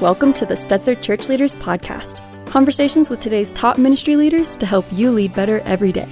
Welcome 0.00 0.32
to 0.34 0.46
the 0.46 0.54
Stetzer 0.54 0.98
Church 1.02 1.28
Leaders 1.28 1.54
Podcast 1.54 2.22
conversations 2.46 3.10
with 3.10 3.20
today's 3.20 3.52
top 3.52 3.76
ministry 3.76 4.16
leaders 4.16 4.56
to 4.56 4.64
help 4.64 4.86
you 4.90 5.10
lead 5.10 5.34
better 5.34 5.60
every 5.66 5.92
day. 5.92 6.08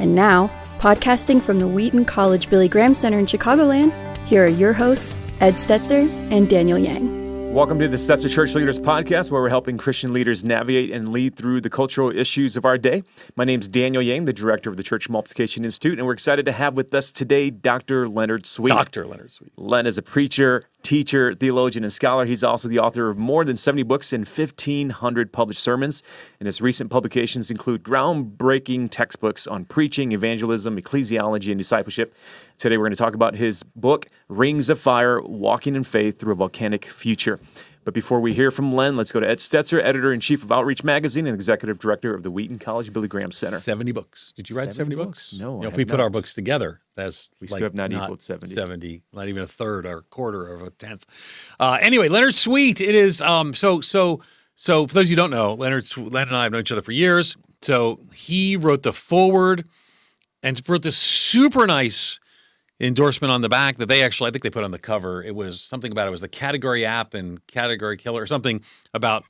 And 0.00 0.12
now, 0.12 0.50
podcasting 0.80 1.40
from 1.40 1.60
the 1.60 1.68
Wheaton 1.68 2.04
College 2.04 2.50
Billy 2.50 2.68
Graham 2.68 2.94
Center 2.94 3.16
in 3.16 3.26
Chicagoland, 3.26 3.92
here 4.26 4.44
are 4.44 4.48
your 4.48 4.72
hosts, 4.72 5.16
Ed 5.38 5.54
Stetzer 5.54 6.10
and 6.32 6.50
Daniel 6.50 6.78
Yang. 6.78 7.28
Welcome 7.54 7.78
to 7.78 7.88
the 7.88 7.96
Stetzer 7.96 8.28
Church 8.28 8.54
Leaders 8.54 8.78
Podcast, 8.78 9.30
where 9.30 9.40
we're 9.40 9.48
helping 9.48 9.78
Christian 9.78 10.12
leaders 10.12 10.44
navigate 10.44 10.90
and 10.90 11.10
lead 11.10 11.34
through 11.34 11.62
the 11.62 11.70
cultural 11.70 12.10
issues 12.10 12.56
of 12.56 12.64
our 12.64 12.76
day. 12.76 13.02
My 13.36 13.44
name 13.44 13.60
is 13.60 13.68
Daniel 13.68 14.02
Yang, 14.02 14.26
the 14.26 14.32
director 14.34 14.68
of 14.68 14.76
the 14.76 14.82
Church 14.82 15.08
Multiplication 15.08 15.64
Institute, 15.64 15.98
and 15.98 16.06
we're 16.06 16.12
excited 16.12 16.44
to 16.44 16.52
have 16.52 16.74
with 16.74 16.92
us 16.92 17.10
today 17.10 17.50
Dr. 17.50 18.06
Leonard 18.06 18.46
Sweet. 18.46 18.68
Dr. 18.68 19.06
Leonard 19.06 19.32
Sweet. 19.32 19.50
Len 19.56 19.86
is 19.86 19.96
a 19.96 20.02
preacher, 20.02 20.64
teacher, 20.88 21.34
theologian, 21.34 21.84
and 21.84 21.92
scholar. 21.92 22.24
He's 22.24 22.42
also 22.42 22.66
the 22.66 22.78
author 22.78 23.10
of 23.10 23.18
more 23.18 23.44
than 23.44 23.58
70 23.58 23.82
books 23.82 24.10
and 24.14 24.26
1,500 24.26 25.30
published 25.34 25.62
sermons. 25.62 26.02
And 26.40 26.46
his 26.46 26.62
recent 26.62 26.90
publications 26.90 27.50
include 27.50 27.82
groundbreaking 27.82 28.88
textbooks 28.90 29.46
on 29.46 29.66
preaching, 29.66 30.12
evangelism, 30.12 30.78
ecclesiology, 30.78 31.50
and 31.50 31.58
discipleship. 31.58 32.14
Today, 32.56 32.78
we're 32.78 32.84
going 32.84 32.92
to 32.92 32.96
talk 32.96 33.14
about 33.14 33.34
his 33.34 33.62
book, 33.62 34.06
Rings 34.28 34.70
of 34.70 34.80
Fire 34.80 35.20
Walking 35.20 35.76
in 35.76 35.84
Faith 35.84 36.18
Through 36.18 36.32
a 36.32 36.36
Volcanic 36.36 36.86
Future. 36.86 37.38
But 37.88 37.94
before 37.94 38.20
we 38.20 38.34
hear 38.34 38.50
from 38.50 38.74
Len, 38.74 38.98
let's 38.98 39.12
go 39.12 39.18
to 39.18 39.26
Ed 39.26 39.38
Stetzer, 39.38 39.82
editor 39.82 40.12
in 40.12 40.20
chief 40.20 40.42
of 40.42 40.52
Outreach 40.52 40.84
Magazine 40.84 41.26
and 41.26 41.34
executive 41.34 41.78
director 41.78 42.12
of 42.12 42.22
the 42.22 42.30
Wheaton 42.30 42.58
College 42.58 42.92
Billy 42.92 43.08
Graham 43.08 43.32
Center. 43.32 43.58
70 43.58 43.92
books. 43.92 44.34
Did 44.36 44.50
you 44.50 44.56
write 44.56 44.74
70, 44.74 44.74
70 44.74 44.96
books? 44.96 45.30
books? 45.30 45.40
No, 45.40 45.54
You 45.54 45.60
know, 45.62 45.68
I 45.68 45.70
if 45.70 45.76
we 45.78 45.80
have 45.84 45.88
put 45.88 45.98
our 45.98 46.10
books 46.10 46.34
together, 46.34 46.82
that's 46.96 47.30
We 47.40 47.46
like 47.46 47.56
still 47.56 47.64
have 47.64 47.74
not 47.74 47.90
equaled 47.90 48.20
70. 48.20 48.54
70, 48.54 49.04
not 49.14 49.28
even 49.28 49.42
a 49.42 49.46
third 49.46 49.86
or 49.86 49.96
a 49.96 50.02
quarter 50.02 50.48
of 50.48 50.60
a 50.64 50.68
tenth. 50.68 51.06
Uh, 51.58 51.78
anyway, 51.80 52.08
Leonard 52.08 52.34
Sweet. 52.34 52.82
It 52.82 52.94
is 52.94 53.22
um, 53.22 53.54
so 53.54 53.80
so 53.80 54.20
so. 54.54 54.86
For 54.86 54.92
those 54.92 55.04
of 55.04 55.10
you 55.12 55.16
who 55.16 55.22
don't 55.22 55.30
know, 55.30 55.54
Leonard 55.54 55.86
Sw- 55.86 55.96
Len 55.96 56.28
and 56.28 56.36
I 56.36 56.42
have 56.42 56.52
known 56.52 56.60
each 56.60 56.72
other 56.72 56.82
for 56.82 56.92
years. 56.92 57.38
So 57.62 58.00
he 58.12 58.58
wrote 58.58 58.82
the 58.82 58.92
foreword 58.92 59.64
and 60.42 60.60
wrote 60.68 60.82
this 60.82 60.98
super 60.98 61.66
nice 61.66 62.20
endorsement 62.80 63.32
on 63.32 63.40
the 63.40 63.48
back 63.48 63.76
that 63.76 63.86
they 63.86 64.02
actually 64.02 64.28
I 64.28 64.30
think 64.30 64.42
they 64.42 64.50
put 64.50 64.64
on 64.64 64.70
the 64.70 64.78
cover. 64.78 65.22
It 65.22 65.34
was 65.34 65.60
something 65.60 65.92
about 65.92 66.08
it 66.08 66.10
was 66.10 66.20
the 66.20 66.28
category 66.28 66.84
app 66.84 67.14
and 67.14 67.44
category 67.46 67.96
killer 67.96 68.22
or 68.22 68.26
something 68.26 68.62
about 68.94 69.24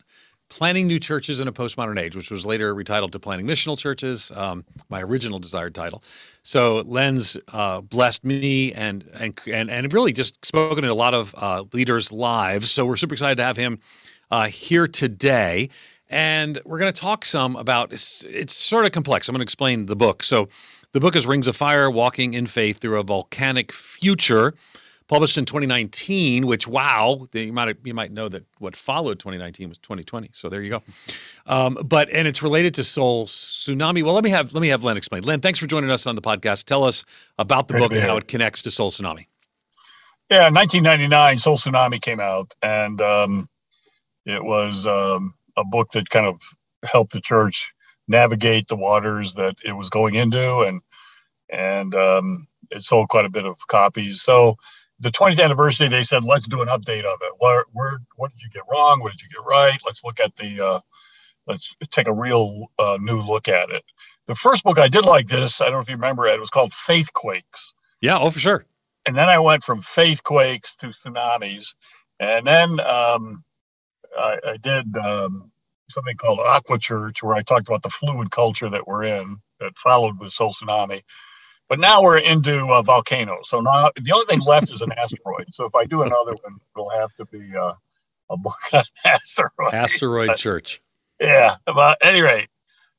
planting 0.49 0.87
new 0.87 0.99
churches 0.99 1.41
in 1.41 1.49
a 1.49 1.53
postmodern 1.53 2.01
age, 2.01 2.17
which 2.17 2.31
was 2.31 2.47
later 2.47 2.75
retitled 2.75 3.11
to 3.11 3.19
planting 3.19 3.47
missional 3.47 3.77
churches, 3.77 4.33
um, 4.35 4.65
my 4.89 5.03
original 5.03 5.39
desired 5.39 5.75
title. 5.75 6.03
So 6.43 6.83
Len's 6.87 7.37
uh, 7.49 7.83
blessed 7.83 8.25
me 8.25 8.73
and 8.73 9.05
and 9.15 9.39
and 9.47 9.71
and 9.71 9.93
really 9.93 10.13
just 10.13 10.45
spoken 10.45 10.85
in 10.85 10.91
a 10.91 10.95
lot 10.95 11.15
of 11.15 11.35
uh, 11.37 11.65
leaders' 11.73 12.13
lives. 12.13 12.71
So 12.71 12.87
we're 12.87 12.97
super 12.97 13.15
excited 13.15 13.37
to 13.37 13.45
have 13.45 13.57
him 13.57 13.79
uh, 14.31 14.47
here 14.47 14.87
today. 14.87 15.69
And 16.11 16.59
we're 16.65 16.79
going 16.79 16.93
to 16.93 17.01
talk 17.01 17.25
some 17.25 17.55
about 17.57 17.93
it's, 17.93 18.25
it's 18.25 18.55
sort 18.55 18.87
of 18.87 18.93
complex. 18.93 19.29
I'm 19.29 19.35
going 19.35 19.41
to 19.41 19.43
explain 19.43 19.87
the 19.87 19.97
book. 19.97 20.23
So, 20.23 20.49
the 20.93 21.01
book 21.01 21.17
is 21.17 21.27
Rings 21.27 21.47
of 21.47 21.57
Fire 21.57 21.91
Walking 21.91 22.35
in 22.35 22.47
Faith 22.47 22.79
Through 22.79 22.99
a 22.99 23.03
Volcanic 23.03 23.73
Future, 23.73 24.55
published 25.07 25.37
in 25.37 25.45
2019, 25.45 26.47
which, 26.47 26.67
wow, 26.67 27.27
you 27.33 27.53
might, 27.53 27.77
you 27.85 27.93
might 27.93 28.11
know 28.11 28.29
that 28.29 28.45
what 28.59 28.75
followed 28.75 29.19
2019 29.19 29.69
was 29.69 29.79
2020. 29.79 30.31
So, 30.33 30.49
there 30.49 30.63
you 30.63 30.71
go. 30.71 30.83
Um, 31.47 31.79
but, 31.85 32.09
and 32.11 32.27
it's 32.27 32.43
related 32.43 32.75
to 32.75 32.85
Soul 32.85 33.27
Tsunami. 33.27 34.03
Well, 34.03 34.15
let 34.15 34.25
me 34.25 34.31
have, 34.31 34.55
let 34.55 34.61
me 34.61 34.69
have 34.69 34.83
Len 34.83 34.97
explain. 34.97 35.25
Len, 35.25 35.41
thanks 35.41 35.59
for 35.59 35.67
joining 35.67 35.91
us 35.91 36.07
on 36.07 36.15
the 36.15 36.23
podcast. 36.23 36.65
Tell 36.65 36.85
us 36.85 37.05
about 37.39 37.69
the 37.69 37.75
Great 37.75 37.83
book 37.83 37.93
and 37.93 38.05
how 38.05 38.17
it 38.17 38.29
connects 38.29 38.63
to 38.63 38.71
Soul 38.71 38.91
Tsunami. 38.91 39.27
Yeah, 40.31 40.51
1999, 40.51 41.39
Soul 41.39 41.57
Tsunami 41.57 42.01
came 42.01 42.21
out, 42.21 42.53
and 42.61 43.01
um, 43.01 43.49
it 44.27 44.45
was 44.45 44.87
um, 44.87 45.35
a 45.57 45.65
book 45.65 45.91
that 45.93 46.11
kind 46.11 46.27
of 46.27 46.41
helped 46.85 47.13
the 47.13 47.21
church 47.21 47.73
navigate 48.09 48.69
the 48.69 48.77
waters 48.77 49.35
that 49.35 49.57
it 49.65 49.73
was 49.73 49.91
going 49.91 50.17
into, 50.17 50.61
and 50.63 50.83
and 51.51 51.95
um, 51.95 52.49
it 52.71 52.83
sold 52.85 53.09
quite 53.09 53.27
a 53.27 53.31
bit 53.31 53.47
of 53.47 53.59
copies. 53.69 54.23
So, 54.23 54.57
the 55.01 55.11
20th 55.11 55.43
anniversary, 55.43 55.89
they 55.89 56.03
said, 56.03 56.25
let's 56.25 56.49
do 56.49 56.63
an 56.63 56.69
update 56.69 57.05
of 57.05 57.19
it. 57.23 57.35
Where, 57.39 57.65
where, 57.73 58.01
what 58.17 58.33
did 58.33 58.43
you 58.43 58.51
get 58.51 58.65
wrong? 58.71 59.01
What 59.01 59.13
did 59.13 59.23
you 59.23 59.29
get 59.31 59.45
right? 59.49 59.79
Let's 59.87 60.05
look 60.05 60.21
at 60.21 60.37
the, 60.37 60.61
uh, 60.61 60.81
let's 61.47 61.75
take 61.91 62.09
a 62.09 62.13
real 62.15 62.67
uh, 62.79 62.99
new 63.01 63.21
look 63.21 63.49
at 63.49 63.71
it. 63.71 63.85
The 64.27 64.35
first 64.37 64.65
book 64.65 64.79
I 64.79 64.89
did 64.89 65.05
like 65.07 65.29
this, 65.29 65.61
I 65.61 65.67
don't 65.67 65.75
know 65.75 65.81
if 65.81 65.89
you 65.91 65.97
remember 65.97 66.27
it, 66.27 66.35
it 66.35 66.41
was 66.41 66.51
called 66.51 66.73
Faith 66.73 67.13
Quakes 67.15 67.75
Yeah, 68.01 68.19
oh, 68.21 68.31
for 68.31 68.41
sure. 68.41 68.67
and 69.07 69.17
then 69.17 69.29
I 69.29 69.39
went 69.39 69.63
from 69.63 69.81
faith 69.81 70.23
quakes 70.25 70.77
to 70.77 70.89
tsunamis, 70.89 71.75
and 72.21 72.47
then 72.47 72.81
um, 72.81 73.45
I, 74.19 74.39
I 74.47 74.57
did 74.59 74.97
um, 74.97 75.53
something 75.91 76.17
called 76.17 76.41
Aqua 76.41 76.79
Church, 76.79 77.23
where 77.23 77.37
I 77.37 77.43
talked 77.43 77.69
about 77.69 77.83
the 77.83 77.91
fluid 77.91 78.31
culture 78.31 78.69
that 78.71 78.87
we're 78.87 79.05
in 79.05 79.39
that 79.61 79.77
followed 79.79 80.19
with 80.21 80.33
Soul 80.33 80.53
Tsunami. 80.53 81.03
But 81.69 81.79
now 81.81 82.03
we're 82.03 82.19
into 82.19 82.67
uh, 82.69 82.83
volcanoes. 82.83 83.49
So 83.49 83.61
now 83.61 83.91
the 83.95 84.13
only 84.13 84.27
thing 84.27 84.41
left 84.41 84.73
is 84.73 84.81
an 84.81 84.93
asteroid. 84.93 85.47
So 85.51 85.67
if 85.67 85.75
I 85.75 85.85
do 85.85 86.03
another 86.03 86.33
one, 86.43 86.59
it'll 86.75 86.91
have 86.91 87.13
to 87.15 87.27
be 87.27 87.55
uh, 87.57 87.75
a 88.31 88.37
book 88.37 88.57
on 88.73 88.85
asteroids. 89.05 89.75
Asteroid 89.75 90.37
Church. 90.37 90.81
Yeah, 91.21 91.57
but 91.67 91.99
at 92.03 92.09
any 92.13 92.23
rate, 92.23 92.49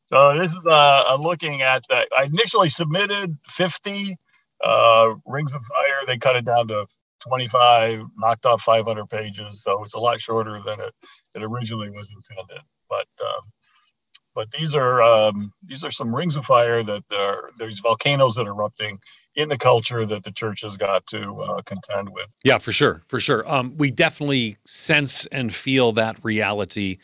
so 0.05 0.37
this 0.37 0.51
is 0.51 0.65
uh, 0.67 1.03
uh, 1.09 1.17
looking 1.19 1.61
at 1.61 1.83
that. 1.89 2.07
I 2.17 2.23
initially 2.23 2.69
submitted 2.69 3.37
50 3.47 4.17
uh, 4.63 5.13
Rings 5.25 5.53
of 5.53 5.63
Fire. 5.65 6.05
They 6.07 6.17
cut 6.17 6.35
it 6.35 6.45
down 6.45 6.67
to 6.69 6.87
25, 7.27 8.05
knocked 8.17 8.45
off 8.47 8.61
500 8.61 9.07
pages. 9.07 9.61
So 9.63 9.83
it's 9.83 9.93
a 9.93 9.99
lot 9.99 10.19
shorter 10.19 10.61
than 10.65 10.79
it, 10.79 10.93
it 11.35 11.43
originally 11.43 11.91
was 11.91 12.09
intended. 12.11 12.63
But 12.89 13.07
um, 13.21 13.51
but 14.35 14.51
these 14.51 14.75
are 14.75 15.01
um, 15.01 15.51
these 15.65 15.83
are 15.83 15.91
some 15.91 16.15
rings 16.15 16.35
of 16.35 16.45
fire 16.45 16.83
that 16.83 17.03
are 17.11 17.51
these 17.59 17.79
volcanoes 17.79 18.35
that 18.35 18.47
are 18.47 18.51
erupting 18.51 18.99
in 19.35 19.49
the 19.49 19.57
culture 19.57 20.05
that 20.05 20.23
the 20.23 20.31
church 20.31 20.61
has 20.61 20.77
got 20.77 21.05
to 21.07 21.41
uh, 21.41 21.61
contend 21.63 22.09
with. 22.09 22.27
Yeah, 22.43 22.57
for 22.57 22.71
sure, 22.71 23.01
for 23.05 23.19
sure. 23.19 23.49
Um, 23.51 23.75
we 23.77 23.91
definitely 23.91 24.57
sense 24.65 25.25
and 25.27 25.53
feel 25.53 25.91
that 25.93 26.23
reality 26.23 26.99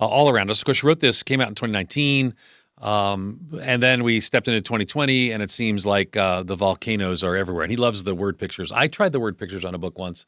uh, 0.00 0.06
all 0.06 0.30
around 0.30 0.50
us. 0.50 0.60
Of 0.60 0.64
course, 0.64 0.82
you 0.82 0.88
wrote 0.88 1.00
this, 1.00 1.22
came 1.22 1.40
out 1.40 1.48
in 1.48 1.54
2019, 1.54 2.34
um, 2.80 3.40
and 3.62 3.82
then 3.82 4.04
we 4.04 4.20
stepped 4.20 4.48
into 4.48 4.60
2020, 4.60 5.32
and 5.32 5.42
it 5.42 5.50
seems 5.50 5.84
like 5.84 6.16
uh, 6.16 6.42
the 6.42 6.56
volcanoes 6.56 7.24
are 7.24 7.36
everywhere. 7.36 7.64
And 7.64 7.70
he 7.70 7.76
loves 7.76 8.04
the 8.04 8.14
word 8.14 8.38
pictures. 8.38 8.72
I 8.72 8.86
tried 8.86 9.12
the 9.12 9.20
word 9.20 9.36
pictures 9.36 9.64
on 9.64 9.74
a 9.74 9.78
book 9.78 9.98
once 9.98 10.24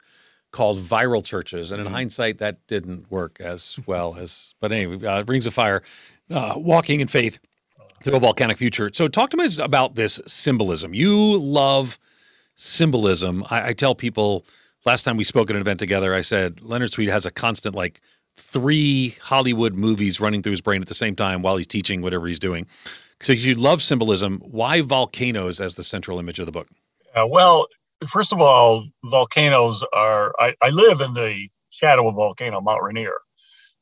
called 0.51 0.79
Viral 0.79 1.23
Churches, 1.23 1.71
and 1.71 1.81
in 1.81 1.87
hindsight, 1.87 2.37
that 2.39 2.65
didn't 2.67 3.09
work 3.09 3.39
as 3.39 3.79
well 3.85 4.15
as. 4.17 4.53
But 4.59 4.71
anyway, 4.71 5.05
uh, 5.05 5.23
Rings 5.23 5.47
of 5.47 5.53
Fire, 5.53 5.81
uh, 6.29 6.53
Walking 6.57 6.99
in 6.99 7.07
Faith 7.07 7.39
through 8.03 8.15
a 8.15 8.19
Volcanic 8.19 8.57
Future. 8.57 8.89
So, 8.93 9.07
talk 9.07 9.29
to 9.31 9.37
me 9.37 9.47
about 9.59 9.95
this 9.95 10.19
symbolism. 10.27 10.93
You 10.93 11.37
love 11.39 11.99
symbolism. 12.55 13.45
I, 13.49 13.69
I 13.69 13.73
tell 13.73 13.95
people 13.95 14.45
last 14.85 15.03
time 15.03 15.17
we 15.17 15.23
spoke 15.23 15.49
at 15.49 15.55
an 15.55 15.61
event 15.61 15.79
together, 15.79 16.13
I 16.13 16.21
said 16.21 16.61
Leonard 16.61 16.91
Sweet 16.91 17.09
has 17.09 17.25
a 17.25 17.31
constant 17.31 17.75
like 17.75 18.01
three 18.37 19.15
Hollywood 19.21 19.73
movies 19.73 20.19
running 20.19 20.41
through 20.41 20.51
his 20.51 20.61
brain 20.61 20.81
at 20.81 20.87
the 20.87 20.93
same 20.93 21.15
time 21.15 21.41
while 21.41 21.57
he's 21.57 21.67
teaching 21.67 22.01
whatever 22.01 22.27
he's 22.27 22.39
doing. 22.39 22.65
So 23.19 23.33
you 23.33 23.55
love 23.55 23.83
symbolism. 23.83 24.41
Why 24.43 24.81
volcanoes 24.81 25.61
as 25.61 25.75
the 25.75 25.83
central 25.83 26.17
image 26.19 26.39
of 26.39 26.47
the 26.47 26.51
book? 26.51 26.67
Uh, 27.15 27.27
well, 27.27 27.67
first 28.07 28.33
of 28.33 28.41
all, 28.41 28.87
volcanoes 29.05 29.83
are. 29.93 30.33
I, 30.39 30.55
I 30.61 30.69
live 30.69 31.01
in 31.01 31.13
the 31.13 31.49
shadow 31.69 32.07
of 32.09 32.15
volcano 32.15 32.61
Mount 32.61 32.83
Rainier, 32.83 33.19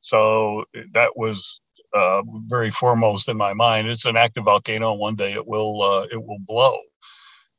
so 0.01 0.65
that 0.93 1.17
was 1.17 1.61
uh, 1.95 2.23
very 2.47 2.71
foremost 2.71 3.29
in 3.29 3.37
my 3.37 3.53
mind. 3.53 3.89
It's 3.89 4.05
an 4.05 4.17
active 4.17 4.45
volcano. 4.45 4.91
and 4.91 4.99
One 4.99 5.15
day 5.15 5.33
it 5.33 5.47
will 5.47 5.81
uh, 5.81 6.07
it 6.11 6.23
will 6.23 6.39
blow, 6.39 6.77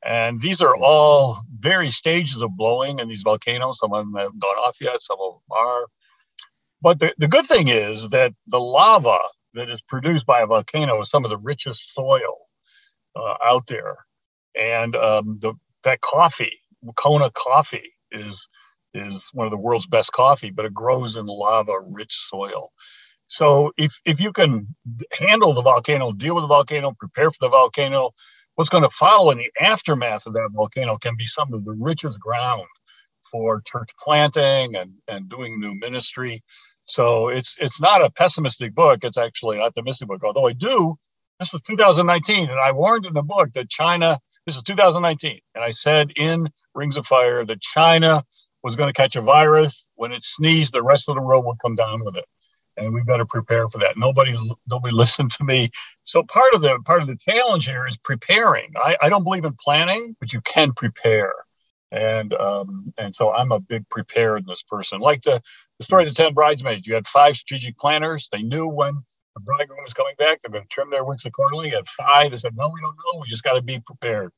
and 0.05 0.41
these 0.41 0.61
are 0.61 0.75
all 0.77 1.41
various 1.59 1.97
stages 1.97 2.41
of 2.41 2.57
blowing 2.57 2.99
in 2.99 3.09
these 3.09 3.23
volcanoes. 3.23 3.79
Some 3.79 3.93
of 3.93 4.05
them 4.05 4.15
haven't 4.15 4.41
gone 4.41 4.57
off 4.57 4.77
yet. 4.81 5.01
Some 5.01 5.17
of 5.21 5.33
them 5.33 5.41
are. 5.57 5.85
But 6.81 6.99
the, 6.99 7.13
the 7.17 7.27
good 7.29 7.45
thing 7.45 7.69
is 7.69 8.09
that 8.09 8.33
the 8.47 8.59
lava 8.59 9.19
that 9.55 9.69
is 9.69 9.81
produced 9.81 10.25
by 10.25 10.41
a 10.41 10.47
volcano 10.47 11.01
is 11.01 11.09
some 11.09 11.25
of 11.25 11.31
the 11.31 11.37
richest 11.37 11.93
soil 11.93 12.37
uh, 13.15 13.35
out 13.45 13.67
there, 13.67 13.97
and 14.59 14.95
um, 14.95 15.39
the 15.41 15.53
that 15.83 16.01
coffee, 16.01 16.59
Kona 16.95 17.31
coffee, 17.31 17.93
is 18.11 18.47
is 18.93 19.29
one 19.33 19.47
of 19.47 19.51
the 19.51 19.57
world's 19.57 19.87
best 19.87 20.11
coffee, 20.11 20.51
but 20.51 20.65
it 20.65 20.73
grows 20.73 21.15
in 21.15 21.25
lava-rich 21.25 22.13
soil. 22.13 22.69
So 23.27 23.71
if 23.77 23.93
if 24.05 24.19
you 24.19 24.33
can 24.33 24.75
handle 25.17 25.53
the 25.53 25.61
volcano, 25.61 26.11
deal 26.11 26.35
with 26.35 26.43
the 26.43 26.47
volcano, 26.47 26.93
prepare 26.99 27.31
for 27.31 27.37
the 27.41 27.49
volcano, 27.49 28.11
what's 28.55 28.69
going 28.69 28.83
to 28.83 28.89
follow 28.89 29.31
in 29.31 29.37
the 29.37 29.51
aftermath 29.61 30.25
of 30.25 30.33
that 30.33 30.49
volcano 30.53 30.97
can 30.97 31.15
be 31.17 31.25
some 31.25 31.53
of 31.53 31.63
the 31.63 31.71
richest 31.71 32.19
ground 32.19 32.67
for 33.31 33.61
church 33.65 33.89
planting 34.03 34.75
and 34.75 34.91
and 35.07 35.29
doing 35.29 35.59
new 35.59 35.75
ministry. 35.75 36.41
So 36.85 37.29
it's 37.29 37.57
it's 37.61 37.79
not 37.79 38.03
a 38.03 38.11
pessimistic 38.11 38.75
book. 38.75 39.03
It's 39.03 39.17
actually 39.17 39.57
an 39.57 39.63
optimistic 39.63 40.09
book. 40.09 40.23
Although 40.25 40.47
I 40.47 40.53
do, 40.53 40.95
this 41.41 41.53
was 41.53 41.63
2019, 41.63 42.51
and 42.51 42.59
I 42.59 42.71
warned 42.71 43.07
in 43.07 43.15
the 43.15 43.23
book 43.23 43.53
that 43.53 43.67
China. 43.67 44.19
This 44.45 44.55
is 44.55 44.61
2019, 44.61 45.39
and 45.55 45.63
I 45.63 45.71
said 45.71 46.11
in 46.15 46.49
Rings 46.75 46.97
of 46.97 47.05
Fire 47.07 47.43
that 47.43 47.61
China 47.61 48.23
was 48.61 48.75
going 48.75 48.89
to 48.89 48.93
catch 48.93 49.15
a 49.15 49.21
virus. 49.21 49.87
When 49.95 50.11
it 50.11 50.21
sneezed, 50.21 50.71
the 50.71 50.83
rest 50.83 51.09
of 51.09 51.15
the 51.15 51.21
world 51.21 51.43
would 51.45 51.57
come 51.59 51.73
down 51.73 52.05
with 52.05 52.15
it, 52.15 52.25
and 52.77 52.93
we 52.93 53.01
better 53.01 53.25
prepare 53.25 53.67
for 53.69 53.79
that. 53.79 53.97
Nobody, 53.97 54.37
nobody 54.67 54.93
listened 54.95 55.31
to 55.31 55.43
me. 55.43 55.71
So 56.03 56.21
part 56.21 56.53
of 56.53 56.61
the 56.61 56.79
part 56.85 57.01
of 57.01 57.07
the 57.07 57.17
challenge 57.17 57.65
here 57.65 57.87
is 57.87 57.97
preparing. 57.97 58.73
I, 58.75 58.97
I 59.01 59.09
don't 59.09 59.23
believe 59.23 59.45
in 59.45 59.55
planning, 59.59 60.15
but 60.19 60.33
you 60.33 60.41
can 60.41 60.73
prepare, 60.73 61.33
and 61.91 62.35
um, 62.35 62.93
and 62.99 63.15
so 63.15 63.33
I'm 63.33 63.51
a 63.51 63.59
big 63.59 63.89
preparedness 63.89 64.61
person. 64.61 64.99
Like 64.99 65.21
the 65.21 65.41
the 65.79 65.85
story 65.85 66.03
of 66.03 66.09
the 66.09 66.15
ten 66.15 66.35
bridesmaids, 66.35 66.85
you 66.85 66.93
had 66.93 67.07
five 67.07 67.35
strategic 67.35 67.79
planners. 67.79 68.29
They 68.31 68.43
knew 68.43 68.67
when 68.67 69.03
the 69.35 69.41
bridegroom 69.41 69.85
is 69.85 69.93
coming 69.93 70.15
back. 70.17 70.41
They're 70.41 70.51
going 70.51 70.63
to 70.63 70.69
trim 70.69 70.89
their 70.89 71.03
wicks 71.03 71.25
accordingly. 71.25 71.73
At 71.73 71.85
five. 71.85 72.31
They 72.31 72.37
said, 72.37 72.55
no, 72.55 72.69
we 72.69 72.81
don't 72.81 72.95
know. 72.95 73.21
We 73.21 73.27
just 73.27 73.43
got 73.43 73.53
to 73.53 73.61
be 73.61 73.79
prepared. 73.79 74.31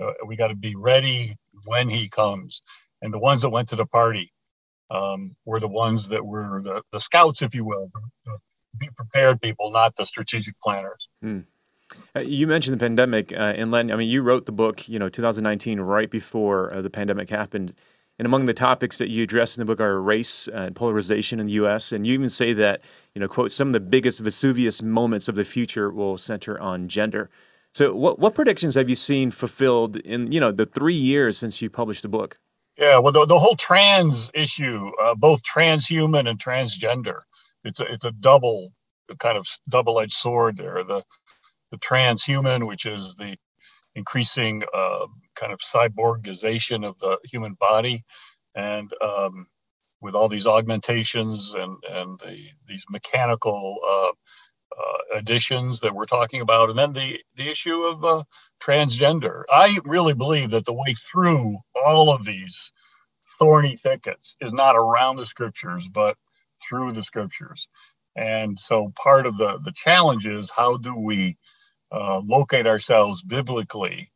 Uh, 0.00 0.12
we 0.26 0.36
got 0.36 0.48
to 0.48 0.54
be 0.54 0.74
ready 0.74 1.36
when 1.64 1.88
he 1.88 2.08
comes. 2.08 2.62
And 3.02 3.12
the 3.12 3.18
ones 3.18 3.42
that 3.42 3.50
went 3.50 3.68
to 3.70 3.76
the 3.76 3.86
party 3.86 4.32
um, 4.90 5.36
were 5.44 5.60
the 5.60 5.68
ones 5.68 6.08
that 6.08 6.24
were 6.24 6.62
the, 6.62 6.82
the 6.92 7.00
scouts, 7.00 7.42
if 7.42 7.54
you 7.54 7.64
will, 7.64 7.88
the, 7.92 8.00
the 8.24 8.38
be 8.78 8.88
prepared 8.96 9.40
people, 9.40 9.70
not 9.70 9.96
the 9.96 10.04
strategic 10.04 10.58
planners. 10.60 11.08
Hmm. 11.22 11.40
Uh, 12.14 12.20
you 12.20 12.46
mentioned 12.46 12.74
the 12.74 12.84
pandemic, 12.84 13.32
uh, 13.32 13.36
and 13.36 13.70
Len. 13.70 13.92
I 13.92 13.96
mean, 13.96 14.08
you 14.08 14.22
wrote 14.22 14.46
the 14.46 14.52
book, 14.52 14.88
you 14.88 14.98
know, 14.98 15.08
2019, 15.08 15.80
right 15.80 16.10
before 16.10 16.74
uh, 16.74 16.82
the 16.82 16.90
pandemic 16.90 17.30
happened. 17.30 17.74
And 18.18 18.24
among 18.24 18.46
the 18.46 18.54
topics 18.54 18.98
that 18.98 19.10
you 19.10 19.22
address 19.22 19.56
in 19.56 19.60
the 19.60 19.66
book 19.66 19.80
are 19.80 20.00
race 20.00 20.48
and 20.48 20.74
polarization 20.74 21.38
in 21.38 21.46
the 21.46 21.52
U.S. 21.52 21.92
And 21.92 22.06
you 22.06 22.14
even 22.14 22.30
say 22.30 22.54
that, 22.54 22.80
you 23.14 23.20
know, 23.20 23.28
quote, 23.28 23.52
some 23.52 23.68
of 23.68 23.72
the 23.72 23.80
biggest 23.80 24.20
Vesuvius 24.20 24.80
moments 24.80 25.28
of 25.28 25.34
the 25.34 25.44
future 25.44 25.90
will 25.90 26.16
center 26.16 26.58
on 26.58 26.88
gender. 26.88 27.28
So, 27.74 27.94
what 27.94 28.18
what 28.18 28.34
predictions 28.34 28.74
have 28.76 28.88
you 28.88 28.94
seen 28.94 29.30
fulfilled 29.30 29.96
in 29.96 30.32
you 30.32 30.40
know 30.40 30.50
the 30.50 30.64
three 30.64 30.94
years 30.94 31.36
since 31.36 31.60
you 31.60 31.68
published 31.68 32.00
the 32.00 32.08
book? 32.08 32.38
Yeah, 32.78 32.98
well, 32.98 33.12
the, 33.12 33.26
the 33.26 33.38
whole 33.38 33.56
trans 33.56 34.30
issue, 34.34 34.90
uh, 35.02 35.14
both 35.14 35.42
transhuman 35.42 36.28
and 36.28 36.38
transgender, 36.38 37.20
it's 37.64 37.80
a, 37.80 37.84
it's 37.92 38.04
a 38.06 38.12
double 38.12 38.72
kind 39.18 39.36
of 39.36 39.46
double 39.68 40.00
edged 40.00 40.14
sword 40.14 40.56
there. 40.56 40.84
The 40.84 41.02
the 41.70 41.76
transhuman, 41.76 42.66
which 42.66 42.86
is 42.86 43.14
the 43.16 43.36
increasing 43.94 44.62
uh, 44.74 45.06
kind 45.36 45.52
of 45.52 45.60
cyborgization 45.60 46.86
of 46.86 46.98
the 47.00 47.18
human 47.24 47.54
body, 47.54 48.04
and 48.54 48.90
um, 49.02 49.46
with 50.00 50.14
all 50.14 50.28
these 50.28 50.46
augmentations 50.46 51.54
and 51.54 51.76
and 51.90 52.20
the, 52.20 52.48
these 52.68 52.84
mechanical 52.90 53.78
uh, 53.88 54.12
uh, 54.78 55.18
additions 55.18 55.80
that 55.80 55.94
we're 55.94 56.06
talking 56.06 56.40
about, 56.40 56.70
and 56.70 56.78
then 56.78 56.92
the 56.92 57.20
the 57.36 57.48
issue 57.48 57.82
of 57.82 58.04
uh, 58.04 58.24
transgender. 58.60 59.44
I 59.50 59.78
really 59.84 60.14
believe 60.14 60.50
that 60.50 60.64
the 60.64 60.74
way 60.74 60.94
through 60.94 61.58
all 61.84 62.12
of 62.12 62.24
these 62.24 62.72
thorny 63.38 63.76
thickets 63.76 64.36
is 64.40 64.52
not 64.52 64.76
around 64.76 65.16
the 65.16 65.26
scriptures, 65.26 65.88
but 65.92 66.16
through 66.68 66.92
the 66.92 67.02
scriptures. 67.02 67.68
And 68.16 68.58
so, 68.58 68.92
part 69.02 69.26
of 69.26 69.36
the 69.38 69.58
the 69.64 69.72
challenge 69.74 70.26
is 70.26 70.50
how 70.50 70.78
do 70.78 70.96
we 70.96 71.36
uh, 71.92 72.20
locate 72.24 72.66
ourselves 72.66 73.22
biblically 73.22 74.10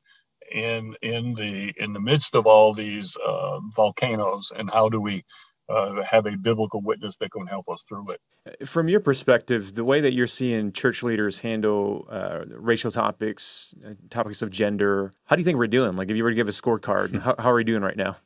in 0.50 0.94
in 1.02 1.34
the 1.34 1.72
in 1.76 1.92
the 1.92 2.00
midst 2.00 2.34
of 2.34 2.46
all 2.46 2.74
these 2.74 3.16
uh, 3.26 3.60
volcanoes, 3.74 4.52
and 4.56 4.70
how 4.70 4.88
do 4.88 5.00
we 5.00 5.24
uh, 5.70 6.02
have 6.02 6.26
a 6.26 6.36
biblical 6.36 6.80
witness 6.82 7.16
that 7.18 7.30
can 7.30 7.46
help 7.46 7.68
us 7.68 7.84
through 7.88 8.06
it. 8.10 8.68
From 8.68 8.88
your 8.88 9.00
perspective, 9.00 9.74
the 9.74 9.84
way 9.84 10.00
that 10.00 10.12
you're 10.12 10.26
seeing 10.26 10.72
church 10.72 11.02
leaders 11.02 11.38
handle 11.38 12.08
uh, 12.10 12.40
racial 12.48 12.90
topics, 12.90 13.74
uh, 13.86 13.90
topics 14.10 14.42
of 14.42 14.50
gender, 14.50 15.12
how 15.26 15.36
do 15.36 15.40
you 15.40 15.44
think 15.44 15.58
we're 15.58 15.68
doing? 15.68 15.96
Like, 15.96 16.10
if 16.10 16.16
you 16.16 16.24
were 16.24 16.30
to 16.30 16.36
give 16.36 16.48
a 16.48 16.52
scorecard, 16.52 17.20
how, 17.22 17.36
how 17.38 17.50
are 17.50 17.54
we 17.54 17.64
doing 17.64 17.82
right 17.82 17.96
now? 17.96 18.16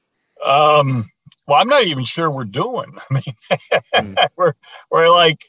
Um, 0.44 1.04
well, 1.46 1.60
I'm 1.60 1.68
not 1.68 1.84
even 1.84 2.04
sure 2.04 2.30
we're 2.30 2.44
doing. 2.44 2.96
I 3.10 3.14
mean, 3.14 3.36
mm. 3.94 4.28
we're 4.36 4.54
we're 4.90 5.10
like, 5.10 5.44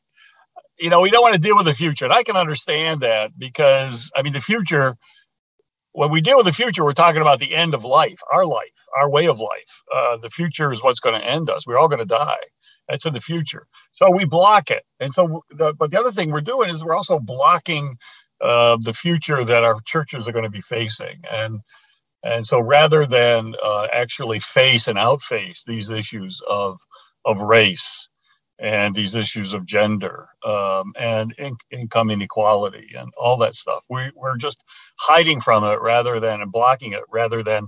you 0.79 0.89
know, 0.89 1.01
we 1.01 1.09
don't 1.09 1.21
want 1.21 1.35
to 1.35 1.41
deal 1.41 1.55
with 1.55 1.65
the 1.65 1.73
future, 1.73 2.05
and 2.05 2.13
I 2.13 2.23
can 2.23 2.35
understand 2.35 3.01
that 3.01 3.31
because 3.37 4.11
I 4.15 4.21
mean, 4.21 4.33
the 4.33 4.41
future 4.41 4.95
when 5.95 6.11
we 6.11 6.19
deal 6.19 6.35
with 6.35 6.45
the 6.45 6.51
future, 6.51 6.83
we're 6.83 6.93
talking 6.93 7.21
about 7.21 7.39
the 7.39 7.55
end 7.55 7.73
of 7.73 7.85
life, 7.85 8.19
our 8.31 8.45
life, 8.45 8.75
our 8.99 9.09
way 9.09 9.27
of 9.27 9.39
life. 9.39 9.83
Uh, 9.93 10.17
the 10.17 10.29
future 10.29 10.71
is 10.73 10.83
what's 10.83 10.99
going 10.99 11.19
to 11.19 11.25
end 11.25 11.49
us. 11.49 11.65
We're 11.65 11.77
all 11.77 11.87
going 11.87 11.99
to 11.99 12.05
die. 12.05 12.43
That's 12.89 13.05
in 13.05 13.13
the 13.13 13.21
future. 13.21 13.65
So 13.93 14.11
we 14.11 14.25
block 14.25 14.69
it. 14.69 14.83
And 14.99 15.13
so, 15.13 15.43
the, 15.49 15.73
but 15.73 15.91
the 15.91 15.99
other 15.99 16.11
thing 16.11 16.31
we're 16.31 16.41
doing 16.41 16.69
is 16.69 16.83
we're 16.83 16.95
also 16.95 17.19
blocking 17.19 17.95
uh, 18.41 18.77
the 18.81 18.93
future 18.93 19.45
that 19.45 19.63
our 19.63 19.79
churches 19.85 20.27
are 20.27 20.33
going 20.33 20.43
to 20.43 20.49
be 20.49 20.61
facing. 20.61 21.21
And 21.31 21.61
and 22.23 22.45
so, 22.45 22.59
rather 22.59 23.05
than 23.05 23.53
uh, 23.63 23.87
actually 23.93 24.39
face 24.39 24.87
and 24.87 24.97
outface 24.97 25.63
these 25.65 25.89
issues 25.89 26.41
of 26.49 26.77
of 27.23 27.39
race 27.39 28.09
and 28.59 28.95
these 28.95 29.15
issues 29.15 29.53
of 29.53 29.65
gender 29.65 30.29
um, 30.45 30.93
and 30.97 31.33
in- 31.37 31.57
income 31.71 32.09
inequality 32.09 32.91
and 32.97 33.11
all 33.17 33.37
that 33.37 33.55
stuff. 33.55 33.85
We, 33.89 34.11
we're 34.15 34.37
just 34.37 34.63
hiding 34.99 35.41
from 35.41 35.63
it 35.63 35.81
rather 35.81 36.19
than 36.19 36.47
blocking 36.49 36.93
it 36.93 37.03
rather 37.09 37.43
than 37.43 37.67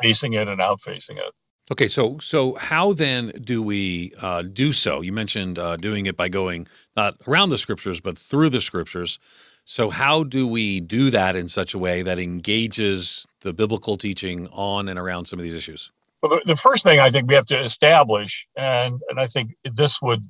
facing 0.00 0.32
it 0.34 0.48
and 0.48 0.60
outfacing 0.60 1.18
it. 1.18 1.32
Okay, 1.70 1.88
so 1.88 2.18
so 2.18 2.54
how 2.54 2.92
then 2.92 3.32
do 3.42 3.60
we 3.60 4.12
uh, 4.20 4.42
do 4.42 4.72
so? 4.72 5.00
You 5.00 5.12
mentioned 5.12 5.58
uh, 5.58 5.76
doing 5.76 6.06
it 6.06 6.16
by 6.16 6.28
going 6.28 6.68
not 6.96 7.16
around 7.26 7.48
the 7.48 7.58
scriptures 7.58 8.00
but 8.00 8.16
through 8.16 8.50
the 8.50 8.60
scriptures. 8.60 9.18
So 9.64 9.90
how 9.90 10.22
do 10.22 10.46
we 10.46 10.78
do 10.78 11.10
that 11.10 11.34
in 11.34 11.48
such 11.48 11.74
a 11.74 11.78
way 11.78 12.02
that 12.02 12.20
engages 12.20 13.26
the 13.40 13.52
biblical 13.52 13.96
teaching 13.96 14.46
on 14.52 14.88
and 14.88 14.96
around 14.96 15.24
some 15.26 15.40
of 15.40 15.42
these 15.42 15.56
issues? 15.56 15.90
Well, 16.22 16.38
the, 16.38 16.54
the 16.54 16.56
first 16.56 16.82
thing 16.82 16.98
I 16.98 17.10
think 17.10 17.28
we 17.28 17.34
have 17.34 17.46
to 17.46 17.60
establish, 17.60 18.46
and 18.56 19.00
and 19.08 19.20
I 19.20 19.26
think 19.26 19.52
this 19.64 20.00
would 20.02 20.22